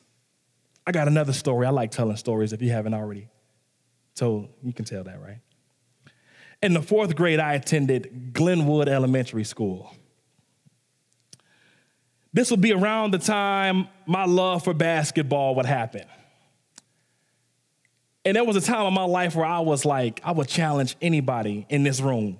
I 0.85 0.91
got 0.91 1.07
another 1.07 1.33
story. 1.33 1.65
I 1.65 1.71
like 1.71 1.89
telling 1.89 2.15
stories 2.17 2.53
if 2.53 2.61
you 2.61 2.69
haven't 2.69 2.93
already 2.93 3.27
told, 4.13 4.49
you 4.61 4.71
can 4.71 4.85
tell 4.85 5.03
that, 5.03 5.19
right? 5.19 5.39
In 6.61 6.73
the 6.73 6.83
fourth 6.83 7.15
grade, 7.15 7.39
I 7.39 7.55
attended 7.55 8.33
Glenwood 8.33 8.87
Elementary 8.87 9.43
School. 9.43 9.95
This 12.33 12.51
would 12.51 12.61
be 12.61 12.71
around 12.71 13.15
the 13.15 13.17
time 13.17 13.87
my 14.05 14.25
love 14.25 14.63
for 14.63 14.75
basketball 14.75 15.55
would 15.55 15.65
happen. 15.65 16.05
And 18.23 18.35
there 18.35 18.43
was 18.43 18.55
a 18.55 18.61
time 18.61 18.85
in 18.85 18.93
my 18.93 19.03
life 19.03 19.35
where 19.35 19.45
I 19.45 19.59
was 19.59 19.83
like, 19.83 20.21
I 20.23 20.31
would 20.31 20.47
challenge 20.47 20.95
anybody 21.01 21.65
in 21.69 21.83
this 21.83 21.99
room 21.99 22.39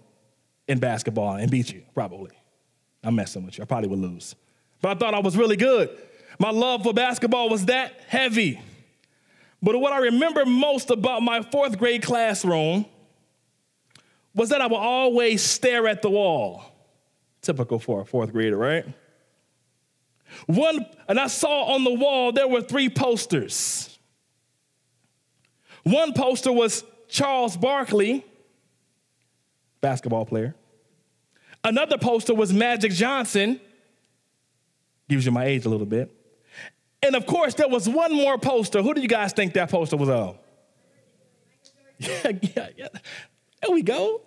in 0.67 0.80
basketball 0.80 1.36
and 1.36 1.50
beat 1.50 1.72
you, 1.72 1.84
probably. 1.94 2.32
I'm 3.04 3.15
messing 3.15 3.46
with 3.46 3.58
you. 3.58 3.63
I 3.63 3.65
probably 3.65 3.89
would 3.89 4.00
lose. 4.00 4.36
But 4.82 4.96
I 4.96 5.00
thought 5.00 5.13
I 5.13 5.20
was 5.20 5.36
really 5.36 5.56
good. 5.56 5.89
My 6.38 6.52
love 6.52 6.84
for 6.84 6.94
basketball 6.94 7.50
was 7.50 7.65
that 7.65 7.94
heavy. 8.08 8.62
But 9.62 9.80
what 9.80 9.94
I 9.94 10.00
remember 10.00 10.46
most 10.46 10.89
about 10.89 11.22
my 11.22 11.41
fourth 11.41 11.78
grade 11.78 12.04
classroom 12.04 12.86
was 14.34 14.50
that 14.50 14.62
I 14.62 14.67
would 14.67 14.76
always 14.76 15.41
stare 15.44 15.88
at 15.88 16.02
the 16.02 16.10
wall. 16.10 16.63
Typical 17.41 17.80
for 17.80 18.02
a 18.02 18.06
fourth 18.06 18.32
grader, 18.32 18.58
right? 18.58 18.86
One, 20.46 20.86
and 21.08 21.20
I 21.20 21.28
saw 21.28 21.74
on 21.74 21.84
the 21.84 21.94
wall 21.94 22.32
there 22.32 22.48
were 22.48 22.62
three 22.62 22.89
posters. 22.89 23.90
One 25.84 26.13
poster 26.13 26.52
was 26.52 26.84
Charles 27.08 27.58
Barkley, 27.58 28.26
basketball 29.82 30.26
player. 30.26 30.56
Another 31.63 31.98
poster 31.98 32.34
was 32.34 32.54
Magic 32.54 32.91
Johnson, 32.91 33.60
gives 35.10 35.26
you 35.26 35.32
my 35.32 35.46
age 35.46 35.65
a 35.65 35.70
little 35.70 35.86
bit. 35.86 36.12
And 37.04 37.15
of 37.15 37.26
course, 37.26 37.56
there 37.56 37.67
was 37.67 37.89
one 37.89 38.13
more 38.13 38.38
poster. 38.38 38.82
Who 38.82 38.94
do 38.94 39.02
you 39.02 39.08
guys 39.08 39.34
think 39.34 39.54
that 39.54 39.70
poster 39.70 39.98
was 39.98 40.10
of? 40.10 40.38
Yeah, 42.00 42.32
yeah, 42.41 42.67
yeah. 42.78 42.88
There 43.62 43.72
we 43.72 43.84
go. 43.84 44.22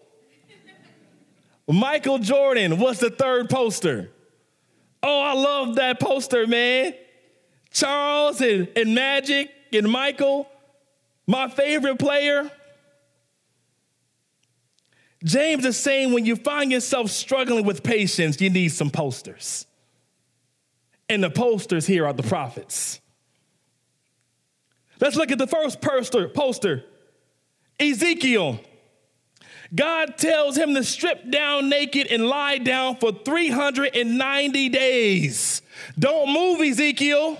Michael 1.66 2.18
Jordan 2.18 2.78
was 2.78 3.00
the 3.00 3.10
third 3.10 3.50
poster. 3.50 4.10
Oh, 5.02 5.20
I 5.20 5.32
love 5.32 5.74
that 5.76 5.98
poster, 5.98 6.46
man. 6.46 6.94
Charles 7.72 8.40
and, 8.40 8.68
and 8.76 8.94
Magic 8.94 9.50
and 9.72 9.90
Michael, 9.90 10.48
my 11.26 11.48
favorite 11.48 11.98
player. 11.98 12.50
James 15.24 15.64
is 15.64 15.78
saying 15.78 16.12
when 16.12 16.26
you 16.26 16.36
find 16.36 16.70
yourself 16.70 17.10
struggling 17.10 17.64
with 17.64 17.82
patience, 17.82 18.40
you 18.40 18.50
need 18.50 18.68
some 18.68 18.90
posters. 18.90 19.66
And 21.08 21.22
the 21.22 21.30
posters 21.30 21.86
here 21.86 22.06
are 22.06 22.12
the 22.12 22.22
prophets. 22.22 23.00
Let's 25.00 25.16
look 25.16 25.30
at 25.30 25.38
the 25.38 25.46
first 25.46 25.80
poster, 25.80 26.28
poster 26.28 26.84
Ezekiel. 27.80 28.60
God 29.74 30.18
tells 30.18 30.56
him 30.56 30.74
to 30.74 30.84
strip 30.84 31.30
down 31.30 31.68
naked 31.68 32.06
and 32.08 32.26
lie 32.28 32.58
down 32.58 32.96
for 32.96 33.12
390 33.12 34.68
days. 34.68 35.62
Don't 35.98 36.32
move, 36.32 36.60
Ezekiel. 36.60 37.38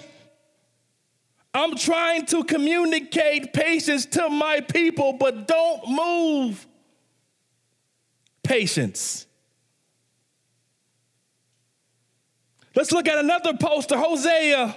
I'm 1.54 1.76
trying 1.76 2.26
to 2.26 2.42
communicate 2.42 3.52
patience 3.52 4.06
to 4.06 4.28
my 4.28 4.60
people, 4.60 5.12
but 5.12 5.46
don't 5.46 5.88
move. 5.88 6.66
Patience. 8.42 9.26
Let's 12.74 12.90
look 12.90 13.06
at 13.06 13.18
another 13.18 13.54
poster, 13.56 13.96
Hosea. 13.96 14.76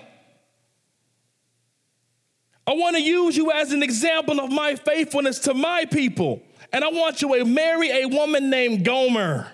I 2.67 2.73
want 2.73 2.95
to 2.95 3.01
use 3.01 3.35
you 3.35 3.51
as 3.51 3.71
an 3.71 3.81
example 3.81 4.39
of 4.39 4.51
my 4.51 4.75
faithfulness 4.75 5.39
to 5.39 5.55
my 5.55 5.85
people. 5.85 6.43
And 6.71 6.83
I 6.83 6.89
want 6.89 7.21
you 7.21 7.35
to 7.37 7.45
marry 7.45 7.89
a 7.89 8.05
woman 8.07 8.51
named 8.51 8.85
Gomer. 8.85 9.51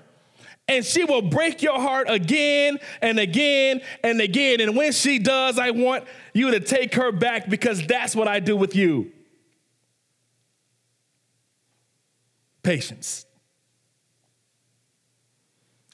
And 0.67 0.85
she 0.85 1.03
will 1.03 1.21
break 1.21 1.61
your 1.61 1.79
heart 1.79 2.09
again 2.09 2.79
and 3.01 3.19
again 3.19 3.81
and 4.03 4.21
again. 4.21 4.61
And 4.61 4.75
when 4.75 4.93
she 4.93 5.19
does, 5.19 5.59
I 5.59 5.71
want 5.71 6.05
you 6.33 6.51
to 6.51 6.59
take 6.59 6.95
her 6.95 7.11
back 7.11 7.49
because 7.49 7.85
that's 7.85 8.15
what 8.15 8.27
I 8.27 8.39
do 8.39 8.55
with 8.55 8.75
you. 8.75 9.11
Patience. 12.63 13.25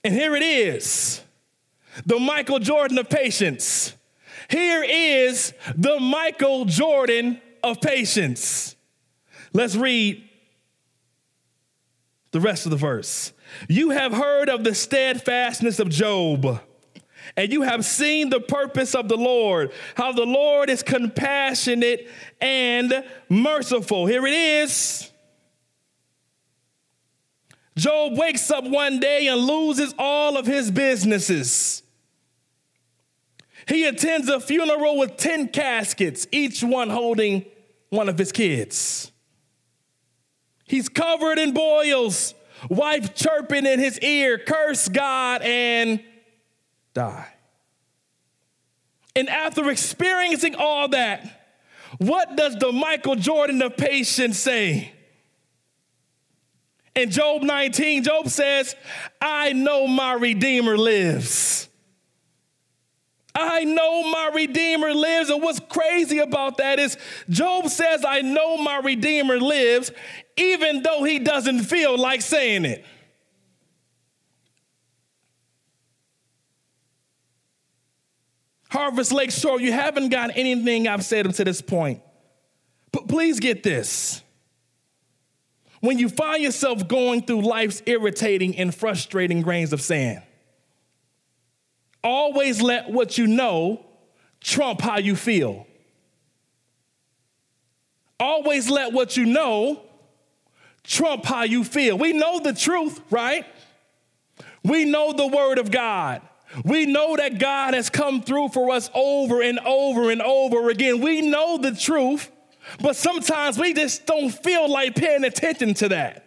And 0.04 0.14
here 0.14 0.36
it 0.36 0.44
is 0.44 1.22
the 2.06 2.20
Michael 2.20 2.60
Jordan 2.60 3.00
of 3.00 3.10
patience. 3.10 3.96
Here 4.50 4.84
is 4.84 5.54
the 5.76 6.00
Michael 6.00 6.66
Jordan 6.66 7.42
of 7.64 7.82
patience. 7.82 8.76
Let's 9.52 9.76
read 9.76 10.24
the 12.32 12.40
rest 12.40 12.66
of 12.66 12.72
the 12.72 12.78
verse. 12.78 13.34
You 13.68 13.92
have 13.92 14.14
heard 14.14 14.50
of 14.50 14.64
the 14.64 14.76
steadfastness 14.76 15.80
of 15.80 15.90
Job, 15.90 16.62
and 17.36 17.52
you 17.52 17.62
have 17.62 17.86
seen 17.86 18.30
the 18.30 18.40
purpose 18.40 18.96
of 18.96 19.08
the 19.10 19.18
Lord, 19.18 19.72
how 19.96 20.12
the 20.12 20.26
Lord 20.26 20.70
is 20.70 20.84
compassionate 20.84 22.08
and 22.42 23.04
merciful. 23.30 24.06
Here 24.06 24.26
it 24.26 24.34
is. 24.34 25.12
Job 27.78 28.18
wakes 28.18 28.52
up 28.52 28.66
one 28.66 29.00
day 29.00 29.28
and 29.28 29.40
loses 29.42 29.94
all 29.98 30.38
of 30.38 30.46
his 30.46 30.70
businesses. 30.70 31.82
He 33.68 33.86
attends 33.86 34.28
a 34.28 34.40
funeral 34.40 34.98
with 34.98 35.16
10 35.18 35.50
caskets, 35.50 36.28
each 36.32 36.64
one 36.64 36.90
holding 36.90 37.46
one 37.90 38.10
of 38.10 38.18
his 38.18 38.32
kids. 38.32 39.12
He's 40.66 40.90
covered 40.90 41.40
in 41.40 41.54
boils, 41.54 42.34
wife 42.68 43.16
chirping 43.16 43.66
in 43.66 43.80
his 43.80 44.00
ear, 44.00 44.38
curse 44.38 44.88
God 44.90 45.42
and 45.42 46.04
die. 46.94 47.28
And 49.16 49.30
after 49.30 49.70
experiencing 49.70 50.56
all 50.56 50.90
that, 50.90 51.40
what 51.98 52.36
does 52.36 52.56
the 52.56 52.72
Michael 52.72 53.16
Jordan 53.16 53.62
of 53.62 53.78
patience 53.78 54.38
say? 54.38 54.94
In 56.96 57.10
Job 57.12 57.44
19, 57.44 58.04
Job 58.04 58.28
says, 58.28 58.76
I 59.22 59.54
know 59.54 59.88
my 59.88 60.14
Redeemer 60.14 60.78
lives. 60.78 61.69
I 63.36 63.64
know 63.64 64.10
my 64.10 64.32
Redeemer 64.34 64.94
lives. 64.94 65.30
And 65.30 65.42
what's 65.42 65.60
crazy 65.60 66.20
about 66.20 66.58
that 66.58 66.80
is 66.80 66.98
Job 67.30 67.68
says, 67.68 68.04
I 68.06 68.22
know 68.22 68.58
my 68.58 68.80
Redeemer 68.80 69.40
lives, 69.40 69.92
even 70.36 70.82
though 70.84 71.04
he 71.04 71.20
doesn't 71.20 71.64
feel 71.64 71.98
like 71.98 72.22
saying 72.22 72.66
it. 72.66 72.86
Harvest 78.70 79.12
Lakeshore, 79.12 79.60
you 79.60 79.72
haven't 79.72 80.10
got 80.10 80.32
anything 80.36 80.88
I've 80.88 81.04
said 81.04 81.26
up 81.26 81.34
to 81.36 81.44
this 81.44 81.62
point. 81.62 82.02
But 82.92 83.08
please 83.08 83.40
get 83.40 83.64
this. 83.64 84.22
When 85.82 85.98
you 85.98 86.10
find 86.10 86.44
yourself 86.44 86.88
going 86.88 87.24
through 87.24 87.42
life's 87.42 87.82
irritating 87.86 88.58
and 88.58 88.74
frustrating 88.74 89.42
grains 89.42 89.74
of 89.74 89.82
sand, 89.82 90.22
Always 92.04 92.62
let 92.62 92.90
what 92.90 93.18
you 93.18 93.28
know 93.28 93.86
trump 94.42 94.82
how 94.82 94.98
you 94.98 95.16
feel. 95.16 95.68
Always 98.20 98.70
let 98.70 98.94
what 98.94 99.18
you 99.18 99.26
know 99.26 99.82
trump 100.84 101.26
how 101.26 101.44
you 101.44 101.64
feel. 101.64 101.98
We 101.98 102.14
know 102.14 102.40
the 102.40 102.54
truth, 102.54 103.02
right? 103.10 103.46
We 104.64 104.86
know 104.86 105.14
the 105.14 105.28
word 105.28 105.58
of 105.58 105.72
God. 105.72 106.22
We 106.66 106.86
know 106.86 107.16
that 107.16 107.40
God 107.40 107.76
has 107.76 107.90
come 107.90 108.22
through 108.22 108.50
for 108.50 108.72
us 108.72 108.90
over 108.94 109.42
and 109.42 109.60
over 109.60 110.10
and 110.10 110.22
over 110.22 110.70
again. 110.70 111.00
We 111.00 111.22
know 111.22 111.58
the 111.58 111.76
truth, 111.76 112.32
but 112.82 112.96
sometimes 112.96 113.58
we 113.58 113.74
just 113.74 114.06
don't 114.06 114.32
feel 114.32 114.70
like 114.70 114.96
paying 114.96 115.24
attention 115.24 115.76
to 115.76 115.90
that. 115.90 116.26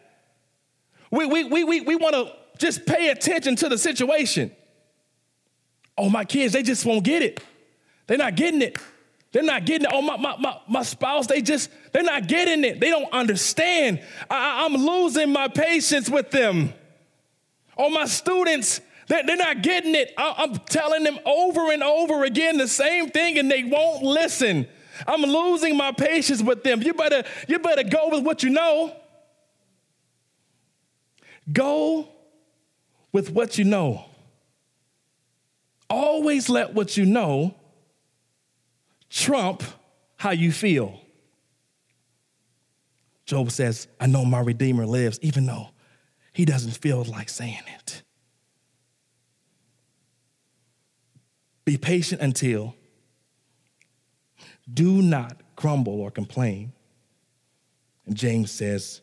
We, 1.10 1.26
we, 1.26 1.44
we, 1.44 1.64
we, 1.64 1.80
we 1.80 1.96
want 1.96 2.14
to 2.14 2.32
just 2.58 2.86
pay 2.86 3.10
attention 3.10 3.56
to 3.56 3.68
the 3.68 3.76
situation. 3.76 4.52
Oh, 5.96 6.08
my 6.08 6.24
kids, 6.24 6.52
they 6.52 6.62
just 6.62 6.84
won't 6.84 7.04
get 7.04 7.22
it. 7.22 7.42
They're 8.06 8.18
not 8.18 8.34
getting 8.34 8.62
it. 8.62 8.78
They're 9.32 9.42
not 9.42 9.64
getting 9.64 9.86
it. 9.86 9.92
Oh, 9.92 10.02
my, 10.02 10.16
my, 10.16 10.36
my, 10.36 10.58
my 10.68 10.82
spouse, 10.82 11.26
they 11.26 11.40
just, 11.40 11.70
they're 11.92 12.02
not 12.02 12.26
getting 12.28 12.64
it. 12.64 12.80
They 12.80 12.90
don't 12.90 13.10
understand. 13.12 14.00
I, 14.30 14.64
I'm 14.64 14.74
losing 14.74 15.32
my 15.32 15.48
patience 15.48 16.10
with 16.10 16.30
them. 16.30 16.72
Oh, 17.76 17.88
my 17.88 18.04
students, 18.04 18.80
they're, 19.08 19.24
they're 19.24 19.36
not 19.36 19.62
getting 19.62 19.94
it. 19.94 20.12
I, 20.16 20.34
I'm 20.38 20.56
telling 20.56 21.04
them 21.04 21.18
over 21.24 21.72
and 21.72 21.82
over 21.82 22.24
again 22.24 22.58
the 22.58 22.68
same 22.68 23.10
thing 23.10 23.38
and 23.38 23.50
they 23.50 23.64
won't 23.64 24.02
listen. 24.02 24.66
I'm 25.06 25.22
losing 25.22 25.76
my 25.76 25.92
patience 25.92 26.42
with 26.42 26.62
them. 26.62 26.82
You 26.82 26.94
better, 26.94 27.24
you 27.48 27.58
better 27.58 27.82
go 27.82 28.10
with 28.10 28.24
what 28.24 28.42
you 28.42 28.50
know. 28.50 28.94
Go 31.50 32.08
with 33.12 33.30
what 33.30 33.58
you 33.58 33.64
know. 33.64 34.04
Always 35.92 36.48
let 36.48 36.72
what 36.72 36.96
you 36.96 37.04
know 37.04 37.54
trump 39.10 39.62
how 40.16 40.30
you 40.30 40.50
feel. 40.50 40.98
Job 43.26 43.50
says, 43.50 43.88
I 44.00 44.06
know 44.06 44.24
my 44.24 44.40
Redeemer 44.40 44.86
lives, 44.86 45.18
even 45.20 45.44
though 45.44 45.68
he 46.32 46.46
doesn't 46.46 46.78
feel 46.78 47.04
like 47.04 47.28
saying 47.28 47.60
it. 47.78 48.02
Be 51.66 51.76
patient 51.76 52.22
until 52.22 52.74
do 54.72 55.02
not 55.02 55.42
grumble 55.56 56.00
or 56.00 56.10
complain. 56.10 56.72
And 58.06 58.16
James 58.16 58.50
says, 58.50 59.02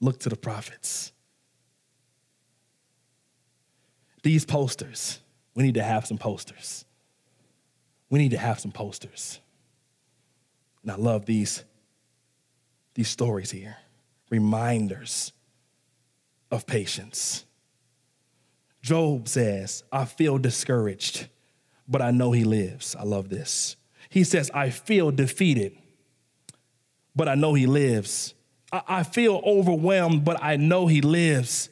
look 0.00 0.20
to 0.20 0.28
the 0.28 0.36
prophets. 0.36 1.12
These 4.22 4.44
posters, 4.44 5.20
we 5.56 5.62
need 5.64 5.74
to 5.74 5.82
have 5.82 6.06
some 6.06 6.18
posters. 6.18 6.84
We 8.10 8.20
need 8.20 8.30
to 8.30 8.38
have 8.38 8.60
some 8.60 8.70
posters. 8.70 9.40
And 10.82 10.92
I 10.92 10.96
love 10.96 11.26
these, 11.26 11.64
these 12.94 13.08
stories 13.08 13.50
here 13.50 13.76
reminders 14.30 15.32
of 16.50 16.66
patience. 16.66 17.44
Job 18.82 19.28
says, 19.28 19.82
I 19.90 20.04
feel 20.04 20.38
discouraged, 20.38 21.28
but 21.88 22.02
I 22.02 22.10
know 22.10 22.32
he 22.32 22.44
lives. 22.44 22.94
I 22.94 23.04
love 23.04 23.28
this. 23.28 23.76
He 24.08 24.24
says, 24.24 24.50
I 24.52 24.70
feel 24.70 25.10
defeated, 25.10 25.76
but 27.14 27.28
I 27.28 27.34
know 27.34 27.54
he 27.54 27.66
lives. 27.66 28.34
I, 28.72 28.82
I 28.88 29.02
feel 29.04 29.40
overwhelmed, 29.44 30.24
but 30.24 30.42
I 30.42 30.56
know 30.56 30.86
he 30.86 31.00
lives. 31.00 31.70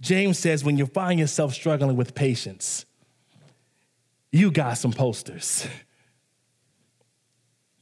James 0.00 0.38
says, 0.38 0.64
when 0.64 0.78
you 0.78 0.86
find 0.86 1.20
yourself 1.20 1.52
struggling 1.52 1.96
with 1.96 2.14
patience, 2.14 2.86
you 4.32 4.50
got 4.50 4.78
some 4.78 4.92
posters. 4.92 5.66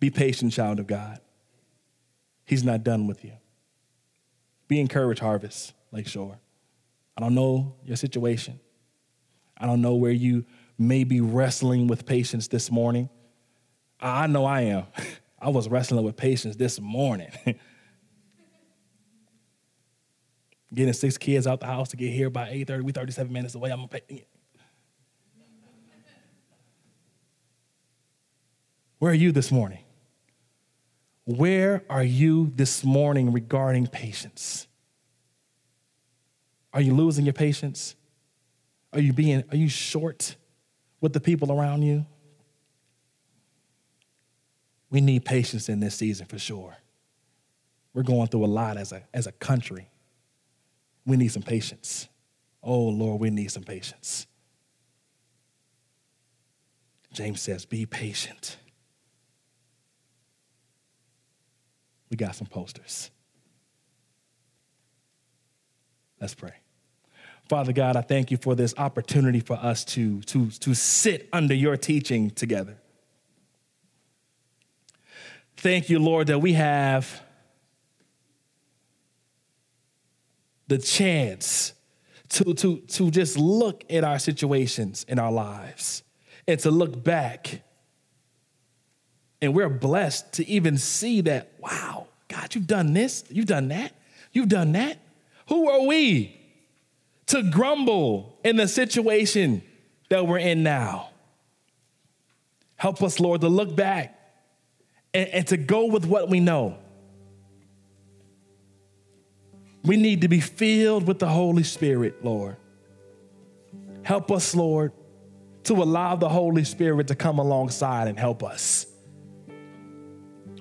Be 0.01 0.11
patient, 0.11 0.53
child 0.53 0.81
of 0.81 0.87
God. 0.87 1.21
He's 2.45 2.65
not 2.65 2.83
done 2.83 3.07
with 3.07 3.25
you. 3.25 3.33
Be 4.67 4.81
encouraged, 4.81 5.21
Harvest 5.21 5.75
Lakeshore. 5.93 6.39
I 7.17 7.21
don't 7.21 7.35
know 7.35 7.75
your 7.85 7.97
situation. 7.97 8.61
I 9.57 9.67
don't 9.67 9.81
know 9.81 9.95
where 9.95 10.13
you 10.13 10.45
may 10.79 11.05
be 11.05 11.21
wrestling 11.21 11.89
with 11.89 12.07
patience 12.07 12.49
this 12.49 12.71
morning. 12.71 13.09
I 14.01 14.27
know 14.29 14.45
I 14.45 14.63
am. 14.63 14.85
I 15.41 15.51
was 15.51 15.69
wrestling 15.69 16.05
with 16.05 16.17
patience 16.17 16.57
this 16.57 16.81
morning. 16.81 17.31
Getting 20.73 20.93
six 20.93 21.17
kids 21.17 21.47
out 21.47 21.61
the 21.61 21.67
house 21.67 21.89
to 21.91 21.97
get 21.97 22.13
here 22.13 22.31
by 22.31 22.51
8:30. 22.51 22.83
We 22.83 22.93
37 22.93 23.33
minutes 23.33 23.55
away. 23.55 23.71
I'm 23.71 23.79
gonna 23.79 23.89
pay. 23.89 24.27
Where 28.99 29.13
are 29.13 29.15
you 29.15 29.33
this 29.33 29.51
morning? 29.51 29.85
Where 31.25 31.85
are 31.89 32.03
you 32.03 32.53
this 32.55 32.83
morning 32.85 33.33
regarding 33.33 33.87
patience? 33.87 34.67
Are 36.73 36.81
you 36.81 36.95
losing 36.95 37.25
your 37.25 37.35
patience? 37.35 37.95
Are 38.93 39.01
you 39.01 39.13
being 39.13 39.45
are 39.51 39.57
you 39.57 39.69
short 39.69 40.37
with 41.01 41.13
the 41.13 41.21
people 41.21 41.53
around 41.53 41.83
you? 41.83 42.07
We 44.91 45.01
need 45.01 45.25
patience 45.25 45.69
in 45.69 45.81
this 45.81 45.95
season 45.95 46.27
for 46.27 46.39
sure. 46.39 46.77
We're 47.93 48.03
going 48.03 48.29
through 48.29 48.45
a 48.45 48.47
lot 48.47 48.77
as 48.77 48.93
a, 48.93 49.03
as 49.13 49.27
a 49.27 49.33
country. 49.33 49.89
We 51.09 51.17
need 51.17 51.29
some 51.29 51.43
patience. 51.43 52.07
Oh, 52.63 52.83
Lord, 52.83 53.19
we 53.19 53.31
need 53.31 53.51
some 53.51 53.63
patience. 53.63 54.27
James 57.15 57.41
says, 57.41 57.65
Be 57.65 57.87
patient. 57.87 58.59
We 62.11 62.19
got 62.19 62.35
some 62.35 62.47
posters. 62.47 63.11
Let's 66.21 66.35
pray. 66.35 66.53
Father 67.49 67.73
God, 67.73 67.97
I 67.97 68.03
thank 68.03 68.31
you 68.31 68.37
for 68.37 68.55
this 68.55 68.75
opportunity 68.77 69.41
for 69.41 69.57
us 69.57 69.87
to, 69.87 70.21
to, 70.23 70.51
to 70.51 70.75
sit 70.75 71.27
under 71.33 71.55
your 71.55 71.79
teaching 71.79 72.29
together. 72.29 72.77
Thank 75.57 75.89
you, 75.89 76.01
Lord, 76.01 76.27
that 76.27 76.41
we 76.41 76.53
have 76.53 77.23
the 80.69 80.79
chance 80.79 81.73
to, 82.29 82.55
to, 82.55 82.79
to 82.79 83.11
just 83.11 83.39
look 83.39 83.85
at 83.91 84.05
our 84.05 84.19
situations 84.19 85.05
in 85.09 85.19
our 85.19 85.33
lives 85.33 86.03
and 86.47 86.61
to 86.61 86.71
look 86.71 87.03
back. 87.03 87.63
And 89.41 89.55
we're 89.55 89.69
blessed 89.69 90.35
to 90.35 90.49
even 90.49 90.79
see 90.79 91.23
that, 91.23 91.53
wow, 91.59 92.07
God, 92.29 92.55
you've 92.55 92.67
done 92.67 92.93
this, 92.93 93.25
you've 93.31 93.47
done 93.47 93.69
that, 93.69 93.93
you've 94.33 94.49
done 94.49 94.73
that. 94.73 94.99
Who 95.49 95.71
are 95.71 95.87
we 95.87 96.39
to 97.27 97.43
grumble 97.51 98.39
in 98.45 98.57
the 98.57 98.69
situation 98.69 99.63
that 100.11 100.27
we're 100.27 100.39
in 100.39 100.63
now? 100.63 101.11
Help 102.77 103.03
us, 103.03 103.19
Lord, 103.19 103.41
to 103.41 103.49
look 103.49 103.75
back 103.75 104.19
and, 105.15 105.29
and 105.29 105.47
to 105.49 105.57
go 105.57 105.87
with 105.87 106.05
what 106.05 106.29
we 106.29 106.41
know. 106.41 106.79
We 109.85 109.97
need 109.97 110.23
to 110.23 110.29
be 110.29 110.41
filled 110.41 111.07
with 111.07 111.19
the 111.19 111.29
Holy 111.29 111.63
Spirit, 111.63 112.25
Lord. 112.25 112.57
Help 114.03 114.31
us, 114.31 114.55
Lord, 114.55 114.93
to 115.65 115.75
allow 115.75 116.17
the 116.17 116.29
Holy 116.29 116.65
Spirit 116.65 117.09
to 117.09 117.15
come 117.15 117.39
alongside 117.39 118.09
and 118.09 118.19
help 118.19 118.43
us. 118.43 118.87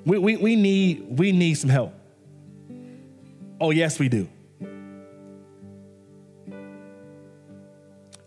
We, 0.06 0.17
we, 0.17 0.38
we, 0.38 0.56
need, 0.56 1.17
we 1.17 1.32
need 1.32 1.56
some 1.56 1.69
help. 1.69 1.93
Oh, 3.60 3.71
yes, 3.71 3.99
we 3.99 4.10
do. 4.10 4.30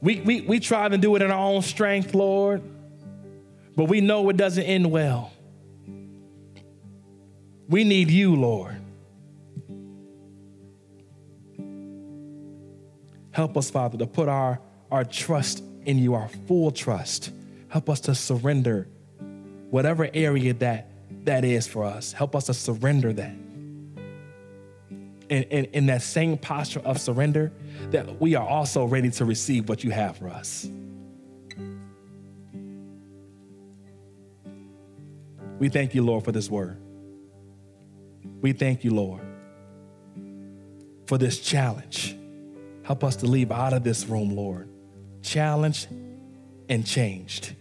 We, 0.03 0.20
we, 0.20 0.40
we 0.40 0.61
try 0.61 0.88
to 0.88 0.96
do 0.96 1.14
it 1.16 1.22
in 1.22 1.31
our 1.31 1.38
own 1.38 1.62
strength, 1.62 2.14
Lord, 2.14 2.62
but 3.76 3.85
we 3.85 4.00
know 4.00 4.29
it 4.31 4.37
doesn't 4.37 4.64
end 4.64 4.90
well. 4.90 5.33
We 7.68 7.85
need 7.85 8.11
you, 8.11 8.35
Lord. 8.35 8.80
Help 13.33 13.57
us, 13.57 13.71
Father, 13.71 13.97
to 13.99 14.07
put 14.07 14.29
our, 14.29 14.61
our 14.90 15.05
trust 15.05 15.62
in 15.85 15.99
you, 15.99 16.14
our 16.14 16.29
full 16.47 16.71
trust. 16.71 17.31
Help 17.69 17.88
us 17.88 18.01
to 18.01 18.14
surrender 18.14 18.88
whatever 19.71 20.09
area 20.12 20.53
that, 20.55 20.90
that 21.25 21.45
is 21.45 21.66
for 21.66 21.85
us. 21.85 22.12
Help 22.12 22.35
us 22.35 22.47
to 22.47 22.55
surrender 22.55 23.12
that. 23.12 23.35
In, 25.29 25.45
in 25.45 25.87
that 25.87 26.03
same 26.03 26.37
posture 26.37 26.81
of 26.81 27.01
surrender, 27.01 27.53
that 27.90 28.21
we 28.21 28.35
are 28.35 28.47
also 28.47 28.85
ready 28.85 29.11
to 29.12 29.25
receive 29.25 29.69
what 29.69 29.85
you 29.85 29.93
have 29.93 30.16
for 30.16 30.29
us. 30.29 30.69
We 35.61 35.69
thank 35.69 35.95
you, 35.95 36.03
Lord, 36.03 36.25
for 36.25 36.33
this 36.33 36.51
word. 36.51 36.79
We 38.40 38.53
thank 38.53 38.83
you, 38.83 38.93
Lord, 38.93 39.21
for 41.07 41.16
this 41.16 41.38
challenge. 41.38 42.16
Help 42.90 43.05
us 43.05 43.14
to 43.14 43.26
leave 43.26 43.53
out 43.53 43.72
of 43.72 43.85
this 43.85 44.09
room, 44.09 44.35
Lord, 44.35 44.68
challenged 45.22 45.87
and 46.68 46.85
changed. 46.85 47.55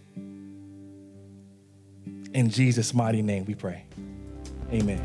In 2.34 2.50
Jesus' 2.50 2.92
mighty 2.92 3.22
name 3.22 3.44
we 3.44 3.54
pray. 3.54 3.84
Amen. 4.72 5.00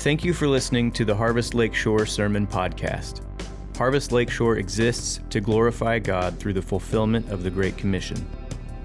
Thank 0.00 0.22
you 0.22 0.34
for 0.34 0.46
listening 0.46 0.92
to 0.92 1.06
the 1.06 1.14
Harvest 1.14 1.54
Lakeshore 1.54 2.04
Sermon 2.04 2.46
Podcast. 2.46 3.22
Harvest 3.78 4.12
Lakeshore 4.12 4.58
exists 4.58 5.20
to 5.30 5.40
glorify 5.40 5.98
God 5.98 6.38
through 6.38 6.52
the 6.52 6.60
fulfillment 6.60 7.30
of 7.30 7.42
the 7.42 7.48
Great 7.48 7.78
Commission. 7.78 8.18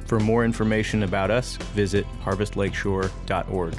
For 0.05 0.17
more 0.17 0.45
information 0.45 1.03
about 1.03 1.29
us, 1.29 1.57
visit 1.75 2.05
harvestlakeshore.org. 2.23 3.75